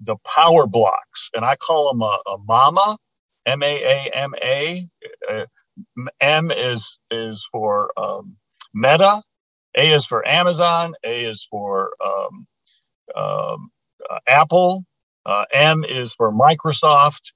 the 0.00 0.16
power 0.26 0.66
blocks. 0.66 1.30
And 1.34 1.44
I 1.44 1.56
call 1.56 1.90
them 1.92 2.02
a, 2.02 2.18
a 2.28 2.36
MAMA, 2.46 2.98
M 3.46 3.62
A 3.62 3.82
A 3.84 4.10
M 4.14 4.34
A. 4.42 4.86
M 6.20 6.50
is 6.50 6.98
is 7.10 7.46
for 7.52 7.90
um, 7.98 8.36
Meta, 8.74 9.22
A 9.76 9.92
is 9.92 10.06
for 10.06 10.26
Amazon, 10.26 10.94
A 11.04 11.24
is 11.24 11.44
for 11.50 11.92
um, 12.04 12.46
um, 13.16 13.70
uh, 14.10 14.18
Apple, 14.26 14.84
uh, 15.26 15.44
M 15.52 15.84
is 15.84 16.14
for 16.14 16.32
Microsoft, 16.32 17.32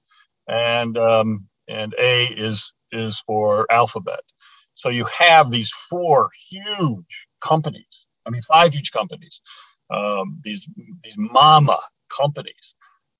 and 0.47 0.97
um, 0.97 1.47
and 1.67 1.93
A 1.99 2.25
is 2.27 2.73
is 2.91 3.19
for 3.21 3.71
Alphabet. 3.71 4.21
So 4.75 4.89
you 4.89 5.05
have 5.19 5.51
these 5.51 5.71
four 5.71 6.29
huge 6.49 7.27
companies. 7.41 8.07
I 8.25 8.29
mean, 8.29 8.41
five 8.41 8.73
huge 8.73 8.91
companies. 8.91 9.41
Um, 9.89 10.39
these 10.43 10.67
these 11.03 11.17
mama 11.17 11.79
companies 12.09 12.75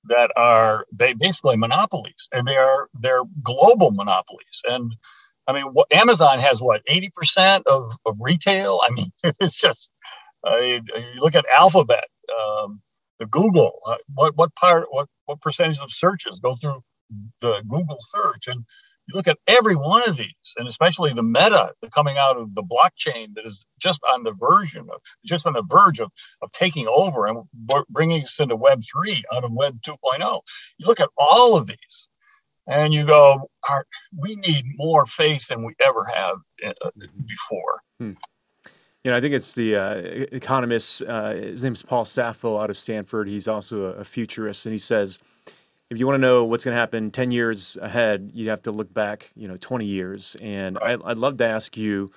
that 0.08 0.30
are 0.36 0.86
basically 0.96 1.56
monopolies, 1.56 2.28
and 2.32 2.46
they 2.46 2.56
are 2.56 2.88
they're 3.00 3.24
global 3.42 3.90
monopolies. 3.90 4.62
And 4.68 4.94
I 5.46 5.52
mean, 5.52 5.64
what, 5.66 5.92
Amazon 5.92 6.38
has 6.40 6.60
what 6.60 6.82
eighty 6.88 7.10
percent 7.14 7.66
of, 7.66 7.82
of 8.04 8.16
retail. 8.20 8.80
I 8.86 8.92
mean, 8.92 9.12
it's 9.40 9.58
just 9.58 9.96
you 10.44 10.82
look 11.18 11.34
at 11.34 11.44
Alphabet, 11.52 12.04
um, 12.30 12.80
the 13.18 13.26
Google. 13.26 13.78
Uh, 13.86 13.96
what 14.14 14.36
what 14.36 14.54
part 14.54 14.86
what 14.90 15.08
what 15.26 15.40
percentage 15.40 15.80
of 15.80 15.90
searches 15.90 16.38
go 16.38 16.54
through 16.54 16.82
the 17.40 17.62
Google 17.68 17.98
search 18.00 18.48
and 18.48 18.64
you 19.06 19.14
look 19.14 19.28
at 19.28 19.38
every 19.46 19.76
one 19.76 20.08
of 20.08 20.16
these, 20.16 20.54
and 20.56 20.66
especially 20.66 21.12
the 21.12 21.22
meta 21.22 21.72
coming 21.94 22.18
out 22.18 22.36
of 22.36 22.54
the 22.54 22.62
blockchain 22.62 23.34
that 23.34 23.46
is 23.46 23.64
just 23.80 24.00
on 24.12 24.24
the 24.24 24.32
version 24.32 24.88
of, 24.92 25.00
just 25.24 25.46
on 25.46 25.52
the 25.52 25.62
verge 25.62 26.00
of, 26.00 26.10
of 26.42 26.50
taking 26.52 26.88
over 26.88 27.26
and 27.26 27.44
bringing 27.88 28.22
us 28.22 28.40
into 28.40 28.56
Web 28.56 28.82
3 28.92 29.22
out 29.32 29.44
of 29.44 29.52
Web 29.52 29.78
2.0. 29.86 30.40
You 30.78 30.86
look 30.86 31.00
at 31.00 31.10
all 31.16 31.56
of 31.56 31.66
these 31.68 32.08
and 32.66 32.92
you 32.92 33.04
go, 33.04 33.48
we 34.16 34.36
need 34.36 34.64
more 34.76 35.06
faith 35.06 35.48
than 35.48 35.64
we 35.64 35.74
ever 35.84 36.04
have 36.14 36.36
uh, 36.64 36.90
before. 37.24 37.80
Hmm. 38.00 38.12
You 39.04 39.12
know, 39.12 39.18
I 39.18 39.20
think 39.20 39.34
it's 39.34 39.54
the 39.54 39.76
uh, 39.76 39.94
economist, 40.32 41.02
uh, 41.02 41.32
his 41.34 41.62
name 41.62 41.74
is 41.74 41.82
Paul 41.82 42.04
Saffo 42.04 42.60
out 42.60 42.70
of 42.70 42.76
Stanford. 42.76 43.28
He's 43.28 43.46
also 43.46 43.84
a, 43.84 43.90
a 43.98 44.04
futurist, 44.04 44.66
and 44.66 44.72
he 44.72 44.78
says, 44.78 45.20
if 45.90 45.98
you 45.98 46.06
want 46.06 46.16
to 46.16 46.20
know 46.20 46.44
what's 46.44 46.64
going 46.64 46.74
to 46.74 46.80
happen 46.80 47.12
10 47.12 47.30
years 47.30 47.78
ahead, 47.80 48.32
you 48.34 48.50
have 48.50 48.62
to 48.62 48.72
look 48.72 48.92
back, 48.92 49.30
you 49.36 49.46
know, 49.46 49.56
20 49.56 49.86
years. 49.86 50.36
And 50.40 50.76
right. 50.82 50.98
I, 51.04 51.10
I'd 51.10 51.18
love 51.18 51.38
to 51.38 51.46
ask 51.46 51.76
you, 51.76 52.10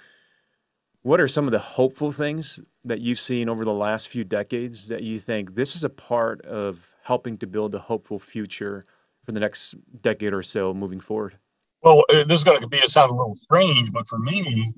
what 1.03 1.21
are 1.21 1.27
some 1.27 1.45
of 1.45 1.51
the 1.51 1.59
hopeful 1.59 2.11
things 2.11 2.59
that 2.83 2.99
you've 2.99 3.19
seen 3.19 3.47
over 3.47 3.63
the 3.63 3.73
last 3.73 4.07
few 4.07 4.23
decades 4.23 4.87
that 4.87 5.03
you 5.03 5.19
think 5.19 5.55
this 5.55 5.75
is 5.75 5.83
a 5.83 5.89
part 5.89 6.41
of 6.41 6.91
helping 7.03 7.37
to 7.37 7.47
build 7.47 7.75
a 7.75 7.79
hopeful 7.79 8.19
future 8.19 8.83
for 9.29 9.33
the 9.33 9.39
next 9.39 9.75
decade 10.01 10.33
or 10.33 10.41
so 10.41 10.73
moving 10.73 10.99
forward? 10.99 11.37
Well, 11.83 12.03
this 12.09 12.39
is 12.39 12.43
going 12.43 12.61
to 12.61 12.67
be, 12.67 12.77
it 12.77 12.89
sound 12.89 13.11
a 13.11 13.13
little 13.13 13.35
strange, 13.35 13.91
but 13.91 14.07
for 14.07 14.17
me, 14.17 14.73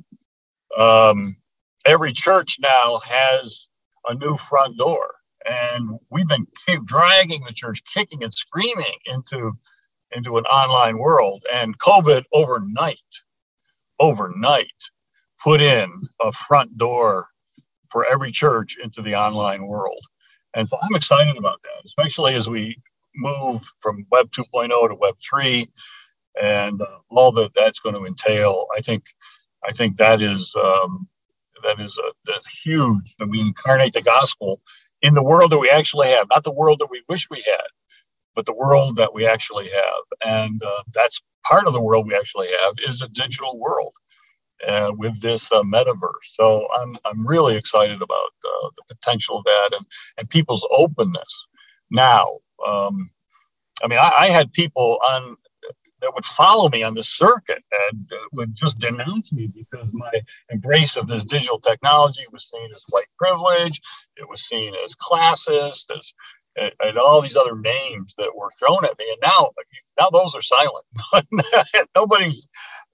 um, 0.78 1.38
every 1.86 2.12
church 2.12 2.58
now 2.60 3.00
has 3.00 3.70
a 4.10 4.14
new 4.14 4.36
front 4.36 4.78
door. 4.78 5.16
And 5.50 5.98
we've 6.10 6.28
been 6.28 6.46
dragging 6.86 7.46
the 7.46 7.54
church 7.54 7.82
kicking 7.94 8.24
and 8.24 8.34
screaming 8.34 8.98
into 9.06 9.54
into 10.14 10.38
an 10.38 10.44
online 10.44 10.98
world. 10.98 11.44
And 11.54 11.80
covid 11.80 12.24
overnight 12.34 12.98
overnight 14.02 14.68
put 15.42 15.62
in 15.62 15.90
a 16.22 16.34
front 16.34 16.78
door 16.78 17.28
for 17.90 18.06
every 18.06 18.32
church 18.32 18.76
into 18.84 19.02
the 19.02 19.16
online 19.16 19.66
world. 19.66 20.04
And 20.54 20.68
so 20.68 20.78
i'm 20.82 20.96
excited 20.96 21.38
about 21.38 21.62
that 21.64 21.86
especially 21.86 22.36
as 22.36 22.50
we 22.50 22.76
move 23.16 23.62
from 23.80 24.06
web 24.12 24.32
2.0 24.32 24.90
to 24.90 24.96
web 24.96 25.16
3 25.30 25.68
and 26.42 26.82
uh, 26.82 26.86
all 27.10 27.32
that 27.32 27.52
that's 27.56 27.80
going 27.80 27.96
to 27.96 28.06
entail 28.06 28.68
i 28.76 28.82
think 28.82 29.04
i 29.68 29.72
think 29.72 29.98
that 29.98 30.22
is 30.22 30.56
um, 30.56 31.08
that 31.64 31.80
is 31.80 31.98
a, 32.00 32.32
huge 32.64 33.16
that 33.18 33.28
we 33.28 33.40
incarnate 33.42 33.94
the 33.94 34.02
gospel 34.02 34.62
in 35.02 35.14
the 35.14 35.24
world 35.24 35.52
that 35.52 35.60
we 35.60 35.70
actually 35.70 36.10
have, 36.10 36.28
not 36.30 36.44
the 36.44 36.52
world 36.52 36.80
that 36.80 36.92
we 36.92 37.04
wish 37.10 37.28
we 37.30 37.44
had, 37.46 37.66
but 38.36 38.46
the 38.46 38.54
world 38.54 38.98
that 38.98 39.14
we 39.14 39.26
actually 39.26 39.70
have. 39.70 40.04
And 40.26 40.62
uh, 40.64 40.84
that's 40.94 41.22
part 41.44 41.68
of 41.68 41.74
the 41.74 41.82
world 41.82 42.08
we 42.08 42.16
actually 42.16 42.50
have 42.64 42.76
is 42.88 43.02
a 43.02 43.10
digital 43.10 43.60
world 43.60 43.94
uh, 44.68 44.92
with 44.96 45.20
this 45.22 45.52
uh, 45.52 45.64
metaverse. 45.64 46.34
So 46.34 46.68
I'm, 46.78 46.96
I'm 47.06 47.26
really 47.26 47.56
excited 47.56 48.02
about 48.02 48.32
uh, 48.46 48.70
the 48.78 48.96
potential 48.96 49.38
of 49.38 49.44
that 49.46 49.70
and, 49.76 49.86
and 50.18 50.30
people's 50.30 50.68
openness 50.72 51.48
now. 51.90 52.28
Um, 52.66 53.10
I 53.84 53.88
mean, 53.88 54.00
I, 54.00 54.12
I, 54.20 54.26
had 54.28 54.54
people 54.54 55.00
on 55.08 55.38
that 56.02 56.14
would 56.14 56.26
follow 56.26 56.70
me 56.70 56.84
on 56.84 56.96
the 56.96 57.04
circuit 57.04 57.64
and 57.90 58.10
uh, 58.12 58.18
would 58.34 58.56
just 58.56 58.80
denounce 58.80 59.32
me 59.32 59.48
because 59.48 59.94
my 59.94 60.12
embrace 60.50 60.98
of 60.98 61.08
this 61.08 61.24
digital 61.24 61.60
technology 61.60 62.24
was 62.32 62.50
seen 62.50 62.70
as 62.72 62.86
white 62.90 63.06
privilege. 63.18 63.82
It 64.18 64.28
was 64.30 64.44
seen 64.44 64.74
as 64.84 64.96
classist, 64.96 65.86
as 65.98 66.14
and 66.56 66.98
all 66.98 67.22
these 67.22 67.38
other 67.38 67.56
names 67.56 68.16
that 68.18 68.36
were 68.36 68.50
thrown 68.60 68.84
at 68.84 68.98
me. 69.00 69.06
And 69.10 69.22
now, 69.22 69.52
now 70.00 70.10
those 70.10 70.36
are 70.36 70.42
silent. 70.42 70.86
nobody's 71.96 72.48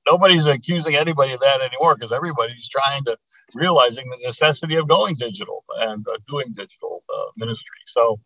nobody's 0.06 0.46
accusing 0.46 0.96
anybody 0.96 1.34
of 1.34 1.40
that 1.40 1.62
anymore 1.62 1.96
because 1.96 2.12
everybody's 2.12 2.68
trying 2.70 3.04
to 3.06 3.18
realizing 3.56 4.10
the 4.10 4.26
necessity 4.26 4.76
of 4.76 4.88
going 4.88 5.16
digital 5.16 5.64
and 5.80 6.06
uh, 6.08 6.18
doing 6.28 6.54
digital 6.54 7.04
uh, 7.14 7.32
ministry. 7.36 7.80
So 7.88 8.20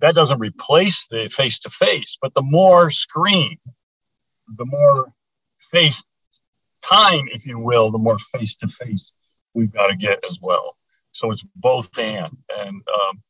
that 0.00 0.14
doesn't 0.14 0.38
replace 0.38 1.06
the 1.10 1.28
face 1.28 1.60
to 1.60 1.70
face, 1.70 2.16
but 2.20 2.34
the 2.34 2.42
more 2.42 2.90
screen 2.90 3.58
the 4.56 4.66
more 4.66 5.06
face 5.70 6.04
time, 6.82 7.28
if 7.32 7.46
you 7.46 7.58
will, 7.58 7.90
the 7.90 7.98
more 7.98 8.18
face 8.18 8.56
to 8.56 8.68
face 8.68 9.14
we've 9.54 9.72
got 9.72 9.88
to 9.88 9.96
get 9.96 10.24
as 10.24 10.38
well. 10.40 10.76
So 11.12 11.30
it's 11.30 11.44
both 11.56 11.96
and. 11.98 12.36
And, 12.58 12.82
um, 12.88 13.22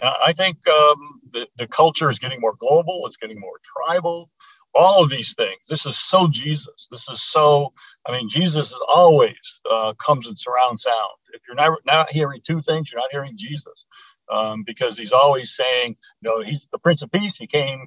I 0.00 0.32
think 0.32 0.58
um, 0.68 1.20
the, 1.32 1.48
the 1.56 1.66
culture 1.66 2.08
is 2.08 2.20
getting 2.20 2.40
more 2.40 2.54
global, 2.56 3.04
it's 3.04 3.16
getting 3.16 3.40
more 3.40 3.58
tribal, 3.64 4.30
all 4.72 5.02
of 5.02 5.10
these 5.10 5.34
things. 5.34 5.58
This 5.68 5.86
is 5.86 5.98
so 5.98 6.28
Jesus. 6.28 6.86
This 6.90 7.08
is 7.10 7.20
so, 7.20 7.72
I 8.06 8.12
mean, 8.12 8.28
Jesus 8.28 8.70
is 8.70 8.80
always 8.88 9.60
uh, 9.68 9.94
comes 9.94 10.28
in 10.28 10.36
surround 10.36 10.78
sound. 10.78 11.16
If 11.32 11.42
you're 11.48 11.56
not, 11.56 11.78
not 11.84 12.10
hearing 12.10 12.40
two 12.46 12.60
things, 12.60 12.92
you're 12.92 13.00
not 13.00 13.10
hearing 13.10 13.32
Jesus. 13.36 13.84
Um, 14.30 14.62
because 14.62 14.98
he's 14.98 15.12
always 15.12 15.54
saying, 15.54 15.96
you 16.20 16.28
know, 16.28 16.42
he's 16.42 16.68
the 16.70 16.78
Prince 16.78 17.02
of 17.02 17.10
Peace. 17.10 17.36
He 17.36 17.46
came 17.46 17.86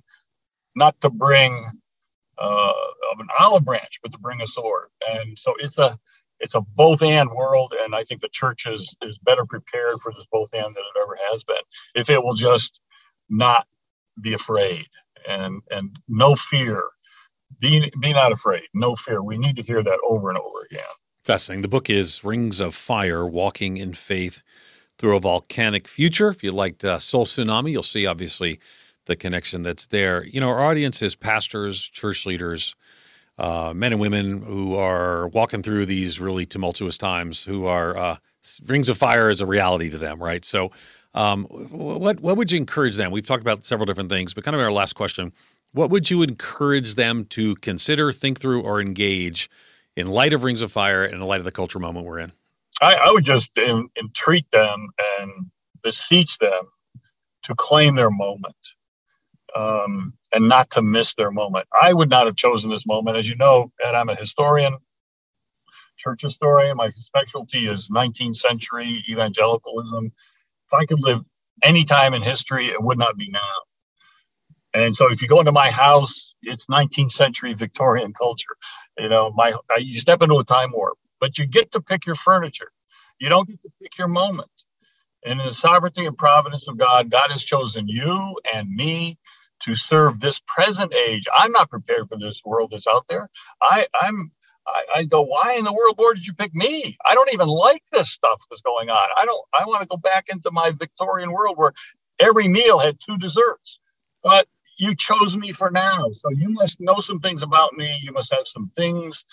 not 0.76 1.00
to 1.02 1.10
bring 1.10 1.70
uh, 2.38 2.74
an 3.20 3.28
olive 3.40 3.64
branch, 3.66 4.00
but 4.02 4.12
to 4.12 4.18
bring 4.18 4.42
a 4.42 4.48
sword. 4.48 4.88
And 5.08 5.38
so 5.38 5.54
it's 5.60 5.78
a 5.78 5.98
it's 6.40 6.56
a 6.56 6.62
both 6.62 7.04
and 7.04 7.30
world, 7.30 7.74
and 7.84 7.94
I 7.94 8.04
think 8.04 8.22
the 8.22 8.30
church 8.30 8.66
is 8.66 8.96
is 9.04 9.18
better 9.20 9.46
prepared 9.46 10.00
for 10.00 10.12
this 10.12 10.28
both 10.32 10.54
and 10.54 10.64
than 10.64 10.72
it 10.84 11.02
ever 11.02 11.18
has 11.30 11.44
been. 11.44 11.62
If 11.96 12.10
it 12.10 12.24
will 12.24 12.34
just 12.34 12.80
not 13.30 13.68
be 14.20 14.34
afraid 14.34 14.88
and 15.28 15.62
and 15.70 15.98
no 16.08 16.36
fear, 16.36 16.84
be 17.60 17.92
be 18.02 18.14
not 18.14 18.32
afraid, 18.32 18.64
no 18.74 18.96
fear. 18.96 19.24
We 19.24 19.38
need 19.38 19.56
to 19.58 19.62
hear 19.62 19.84
that 19.84 20.00
over 20.08 20.30
and 20.30 20.40
over 20.40 20.66
again. 20.70 20.84
Fascinating. 21.24 21.62
The 21.62 21.68
book 21.68 21.90
is 21.90 22.24
Rings 22.24 22.60
of 22.60 22.74
Fire: 22.74 23.28
Walking 23.28 23.78
in 23.78 23.94
Faith 23.94 24.42
Through 25.02 25.18
a 25.18 25.20
Volcanic 25.20 25.88
Future. 25.88 26.30
If 26.30 26.44
you 26.44 26.52
liked 26.52 26.86
uh, 26.86 27.00
Soul 27.00 27.26
Tsunami, 27.26 27.72
you'll 27.72 27.82
see 27.82 28.06
obviously 28.06 28.60
the 29.08 29.16
connection 29.16 29.64
that's 29.64 29.88
there. 29.88 30.24
You 30.28 30.40
know, 30.40 30.48
our 30.48 30.64
audience 30.64 31.02
is 31.02 31.16
pastors, 31.16 31.82
church 31.90 32.28
leaders, 32.28 32.76
uh, 33.40 33.74
men 33.76 33.94
and 33.94 34.00
women 34.00 34.44
who 34.44 34.76
are 34.76 35.28
walking 35.30 35.64
through 35.64 35.88
these 35.88 36.20
really 36.20 36.46
tumultuous 36.46 37.00
times, 37.00 37.44
who 37.44 37.66
are 37.66 37.98
uh, 37.98 38.18
rings 38.68 38.90
of 38.90 38.98
fire 39.00 39.32
is 39.32 39.42
a 39.42 39.48
reality 39.48 39.90
to 39.90 39.98
them, 39.98 40.22
right? 40.22 40.46
So, 40.46 40.70
um, 41.16 41.46
what 41.46 42.20
what 42.20 42.38
would 42.38 42.52
you 42.52 42.58
encourage 42.58 42.96
them? 42.96 43.12
We've 43.12 43.26
talked 43.26 43.42
about 43.42 43.66
several 43.66 43.88
different 43.88 44.12
things, 44.12 44.36
but 44.36 44.44
kind 44.44 44.54
of 44.54 44.62
our 44.62 44.72
last 44.72 44.94
question: 44.94 45.34
What 45.74 45.90
would 45.90 46.12
you 46.12 46.22
encourage 46.22 46.94
them 46.94 47.26
to 47.32 47.56
consider, 47.56 48.12
think 48.12 48.40
through, 48.40 48.62
or 48.62 48.80
engage 48.80 49.50
in 49.96 50.10
light 50.10 50.32
of 50.32 50.44
Rings 50.44 50.62
of 50.62 50.72
Fire 50.72 51.04
and 51.04 51.16
in 51.16 51.22
light 51.22 51.40
of 51.40 51.46
the 51.46 51.52
culture 51.52 51.80
moment 51.80 52.06
we're 52.06 52.20
in? 52.20 52.32
I, 52.82 52.96
I 52.96 53.12
would 53.12 53.26
just 53.26 53.58
in, 53.58 53.90
entreat 53.98 54.50
them 54.52 54.90
and 55.20 55.52
beseech 55.84 56.38
them 56.40 56.64
to 57.44 57.56
claim 57.56 57.96
their 57.96 58.10
moment 58.12 58.56
um, 59.56 60.14
and 60.34 60.48
not 60.48 60.72
to 60.72 60.82
miss 60.82 61.16
their 61.16 61.32
moment. 61.32 61.68
I 61.82 61.94
would 61.94 62.10
not 62.10 62.26
have 62.26 62.36
chosen 62.36 62.70
this 62.70 62.86
moment. 62.86 63.18
As 63.18 63.30
you 63.30 63.36
know, 63.36 63.72
and 63.86 63.96
I'm 63.96 64.10
a 64.10 64.16
historian, 64.16 64.78
church 65.98 66.22
historian. 66.22 66.78
My 66.78 66.90
specialty 66.90 67.68
is 67.68 67.90
19th 67.90 68.36
century 68.36 69.04
evangelicalism. 69.10 70.08
If 70.08 70.74
I 70.74 70.86
could 70.86 71.02
live 71.02 71.22
any 71.64 71.84
time 71.84 72.14
in 72.14 72.22
history, 72.22 72.66
it 72.66 72.82
would 72.82 72.98
not 72.98 73.18
be 73.18 73.30
now. 73.30 73.40
And 74.74 74.96
so, 74.96 75.12
if 75.12 75.22
you 75.22 75.28
go 75.28 75.40
into 75.40 75.52
my 75.52 75.70
house, 75.70 76.34
it's 76.42 76.68
19th 76.68 77.12
century 77.12 77.54
Victorian 77.54 78.14
culture. 78.14 78.56
You 78.98 79.10
know, 79.10 79.32
my 79.32 79.54
you 79.78 80.00
step 80.00 80.22
into 80.22 80.38
a 80.38 80.46
time 80.46 80.72
warp, 80.74 80.98
but 81.22 81.40
you 81.40 81.48
get 81.48 81.74
to 81.74 81.82
pick 81.82 82.08
your 82.08 82.16
furniture. 82.16 82.72
You 83.20 83.30
don't 83.30 83.48
get 83.50 83.62
to 83.64 83.72
pick 83.84 84.00
your 84.00 84.10
moment. 84.10 84.50
And 85.26 85.40
in 85.40 85.48
the 85.48 85.54
sovereignty 85.54 86.06
and 86.08 86.18
providence 86.18 86.68
of 86.68 86.78
God, 86.78 87.12
God 87.12 87.32
has 87.32 87.44
chosen 87.44 87.88
you 87.88 88.40
and 88.54 88.70
me 88.70 89.18
to 89.62 89.76
serve 89.76 90.20
this 90.22 90.42
present 90.48 90.94
age. 90.96 91.26
I'm 91.38 91.54
not 91.54 91.70
prepared 91.70 92.10
for 92.10 92.18
this 92.18 92.42
world 92.46 92.72
that's 92.72 92.88
out 92.88 93.06
there. 93.10 93.30
I, 93.62 93.88
I'm 94.02 94.32
I, 94.68 94.84
I 94.98 95.04
go, 95.06 95.24
why 95.24 95.56
in 95.60 95.66
the 95.66 95.74
world, 95.74 95.96
Lord, 96.00 96.18
did 96.18 96.28
you 96.28 96.34
pick 96.34 96.56
me? 96.56 96.98
I 97.06 97.16
don't 97.16 97.34
even 97.34 97.50
like 97.50 97.84
this 97.92 98.12
stuff 98.12 98.42
that's 98.50 98.62
going 98.62 98.90
on. 98.90 99.10
I 99.18 99.26
don't. 99.26 99.44
I 99.54 99.66
want 99.66 99.82
to 99.82 99.88
go 99.88 99.98
back 99.98 100.28
into 100.32 100.52
my 100.52 100.72
Victorian 100.72 101.34
world 101.34 101.58
where 101.58 101.74
every 102.20 102.48
meal 102.48 102.80
had 102.80 103.00
two 103.00 103.18
desserts. 103.18 103.80
But 104.24 104.48
you 104.80 104.96
chose 104.96 105.36
me 105.38 105.52
for 105.54 105.72
now, 105.72 106.10
so 106.12 106.30
you 106.32 106.50
must 106.52 106.82
know 106.82 107.02
some 107.02 107.20
things 107.20 107.44
about 107.44 107.74
me. 107.74 108.00
You 108.04 108.14
must 108.14 108.32
have 108.34 108.48
some 108.48 108.72
things 108.78 109.26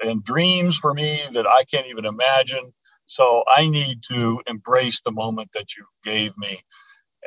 and 0.00 0.24
dreams 0.24 0.76
for 0.76 0.94
me 0.94 1.20
that 1.32 1.46
I 1.46 1.64
can't 1.64 1.86
even 1.88 2.04
imagine. 2.04 2.72
So 3.06 3.44
I 3.48 3.66
need 3.66 4.02
to 4.04 4.40
embrace 4.46 5.00
the 5.00 5.12
moment 5.12 5.50
that 5.54 5.76
you 5.76 5.84
gave 6.04 6.36
me. 6.38 6.60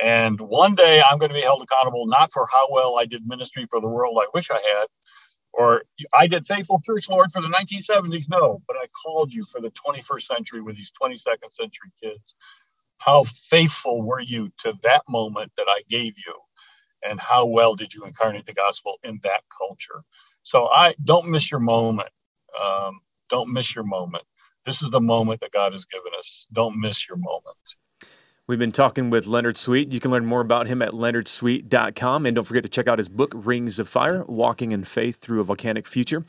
And 0.02 0.40
one 0.40 0.76
day 0.76 1.02
I'm 1.02 1.18
going 1.18 1.30
to 1.30 1.36
be 1.36 1.42
held 1.42 1.62
accountable 1.62 2.08
not 2.08 2.32
for 2.32 2.48
how 2.52 2.68
well 2.72 2.98
I 2.98 3.06
did 3.06 3.28
ministry 3.28 3.68
for 3.70 3.80
the 3.80 3.88
world 3.88 4.18
I 4.20 4.28
wish 4.34 4.50
I 4.50 4.56
had, 4.56 4.88
or 5.54 5.84
I 6.18 6.28
did 6.28 6.46
faithful 6.48 6.82
church, 6.84 7.10
Lord, 7.10 7.32
for 7.32 7.42
the 7.42 7.48
1970s. 7.48 8.28
No, 8.30 8.62
but 8.68 8.76
I 8.78 8.88
called 9.04 9.34
you 9.34 9.44
for 9.44 9.62
the 9.62 9.72
21st 9.72 10.24
century 10.24 10.62
with 10.62 10.76
these 10.78 10.92
22nd 11.02 11.52
century 11.52 11.92
kids. 12.02 12.36
How 13.00 13.24
faithful 13.24 14.02
were 14.02 14.22
you 14.22 14.52
to 14.60 14.74
that 14.84 15.04
moment 15.08 15.52
that 15.58 15.68
I 15.70 15.82
gave 15.90 16.16
you? 16.18 16.34
And 17.04 17.20
how 17.20 17.46
well 17.46 17.76
did 17.76 17.94
you 17.94 18.06
incarnate 18.06 18.46
the 18.46 18.54
gospel 18.54 18.98
in 19.04 19.20
that 19.24 19.44
culture? 19.56 20.02
So 20.44 20.68
I 20.68 20.96
don't 21.04 21.30
miss 21.30 21.52
your 21.52 21.60
moment. 21.60 22.10
Um, 22.62 23.02
don't 23.30 23.52
miss 23.52 23.76
your 23.76 23.84
moment. 23.84 24.24
This 24.66 24.82
is 24.82 24.90
the 24.90 25.02
moment 25.02 25.42
that 25.42 25.52
God 25.52 25.74
has 25.74 25.86
given 25.86 26.12
us. 26.18 26.48
Don't 26.52 26.80
miss 26.80 27.08
your 27.08 27.18
moment. 27.18 27.76
We've 28.46 28.60
been 28.60 28.72
talking 28.72 29.10
with 29.10 29.26
Leonard 29.26 29.58
Sweet. 29.58 29.92
You 29.92 30.00
can 30.00 30.12
learn 30.12 30.26
more 30.26 30.42
about 30.42 30.68
him 30.68 30.82
at 30.82 30.92
leonardsweet.com. 30.92 32.26
And 32.26 32.36
don't 32.36 32.44
forget 32.44 32.64
to 32.64 32.70
check 32.70 32.88
out 32.88 32.98
his 32.98 33.08
book, 33.10 33.32
Rings 33.34 33.80
of 33.80 33.88
Fire 33.88 34.26
Walking 34.26 34.74
in 34.74 34.84
Faith 34.84 35.20
Through 35.20 35.40
a 35.40 35.44
Volcanic 35.46 35.88
Future. 35.88 36.26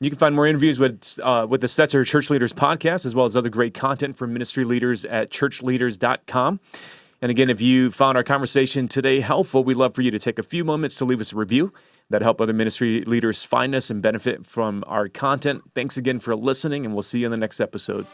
You 0.00 0.10
can 0.10 0.18
find 0.18 0.34
more 0.34 0.46
interviews 0.46 0.78
with, 0.78 1.18
uh, 1.22 1.46
with 1.48 1.62
the 1.62 1.66
Stetzer 1.66 2.04
Church 2.04 2.28
Leaders 2.28 2.52
podcast, 2.52 3.06
as 3.06 3.14
well 3.14 3.24
as 3.24 3.36
other 3.36 3.48
great 3.48 3.72
content 3.72 4.16
from 4.16 4.32
ministry 4.34 4.64
leaders 4.64 5.06
at 5.06 5.30
churchleaders.com. 5.30 6.60
And 7.22 7.30
again, 7.30 7.48
if 7.48 7.62
you 7.62 7.90
found 7.90 8.18
our 8.18 8.24
conversation 8.24 8.86
today 8.86 9.20
helpful, 9.20 9.64
we'd 9.64 9.78
love 9.78 9.94
for 9.94 10.02
you 10.02 10.10
to 10.10 10.18
take 10.18 10.38
a 10.38 10.42
few 10.42 10.64
moments 10.64 10.96
to 10.96 11.06
leave 11.06 11.22
us 11.22 11.32
a 11.32 11.36
review 11.36 11.72
that 12.10 12.22
help 12.22 12.40
other 12.40 12.52
ministry 12.52 13.02
leaders 13.02 13.42
find 13.42 13.74
us 13.74 13.90
and 13.90 14.02
benefit 14.02 14.46
from 14.46 14.84
our 14.86 15.08
content. 15.08 15.62
Thanks 15.74 15.96
again 15.96 16.18
for 16.18 16.36
listening, 16.36 16.84
and 16.84 16.94
we'll 16.94 17.02
see 17.02 17.20
you 17.20 17.26
in 17.26 17.30
the 17.30 17.36
next 17.36 17.60
episode. 17.60 18.06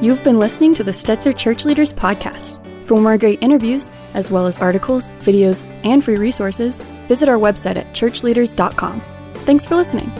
You've 0.00 0.24
been 0.24 0.38
listening 0.38 0.74
to 0.74 0.82
the 0.82 0.92
Stetzer 0.92 1.36
Church 1.36 1.64
Leaders 1.64 1.92
Podcast. 1.92 2.66
For 2.86 3.00
more 3.00 3.18
great 3.18 3.42
interviews, 3.42 3.92
as 4.14 4.30
well 4.30 4.46
as 4.46 4.58
articles, 4.58 5.12
videos, 5.20 5.64
and 5.84 6.02
free 6.02 6.16
resources, 6.16 6.78
visit 7.06 7.28
our 7.28 7.38
website 7.38 7.76
at 7.76 7.92
churchleaders.com. 7.92 9.00
Thanks 9.44 9.66
for 9.66 9.76
listening. 9.76 10.10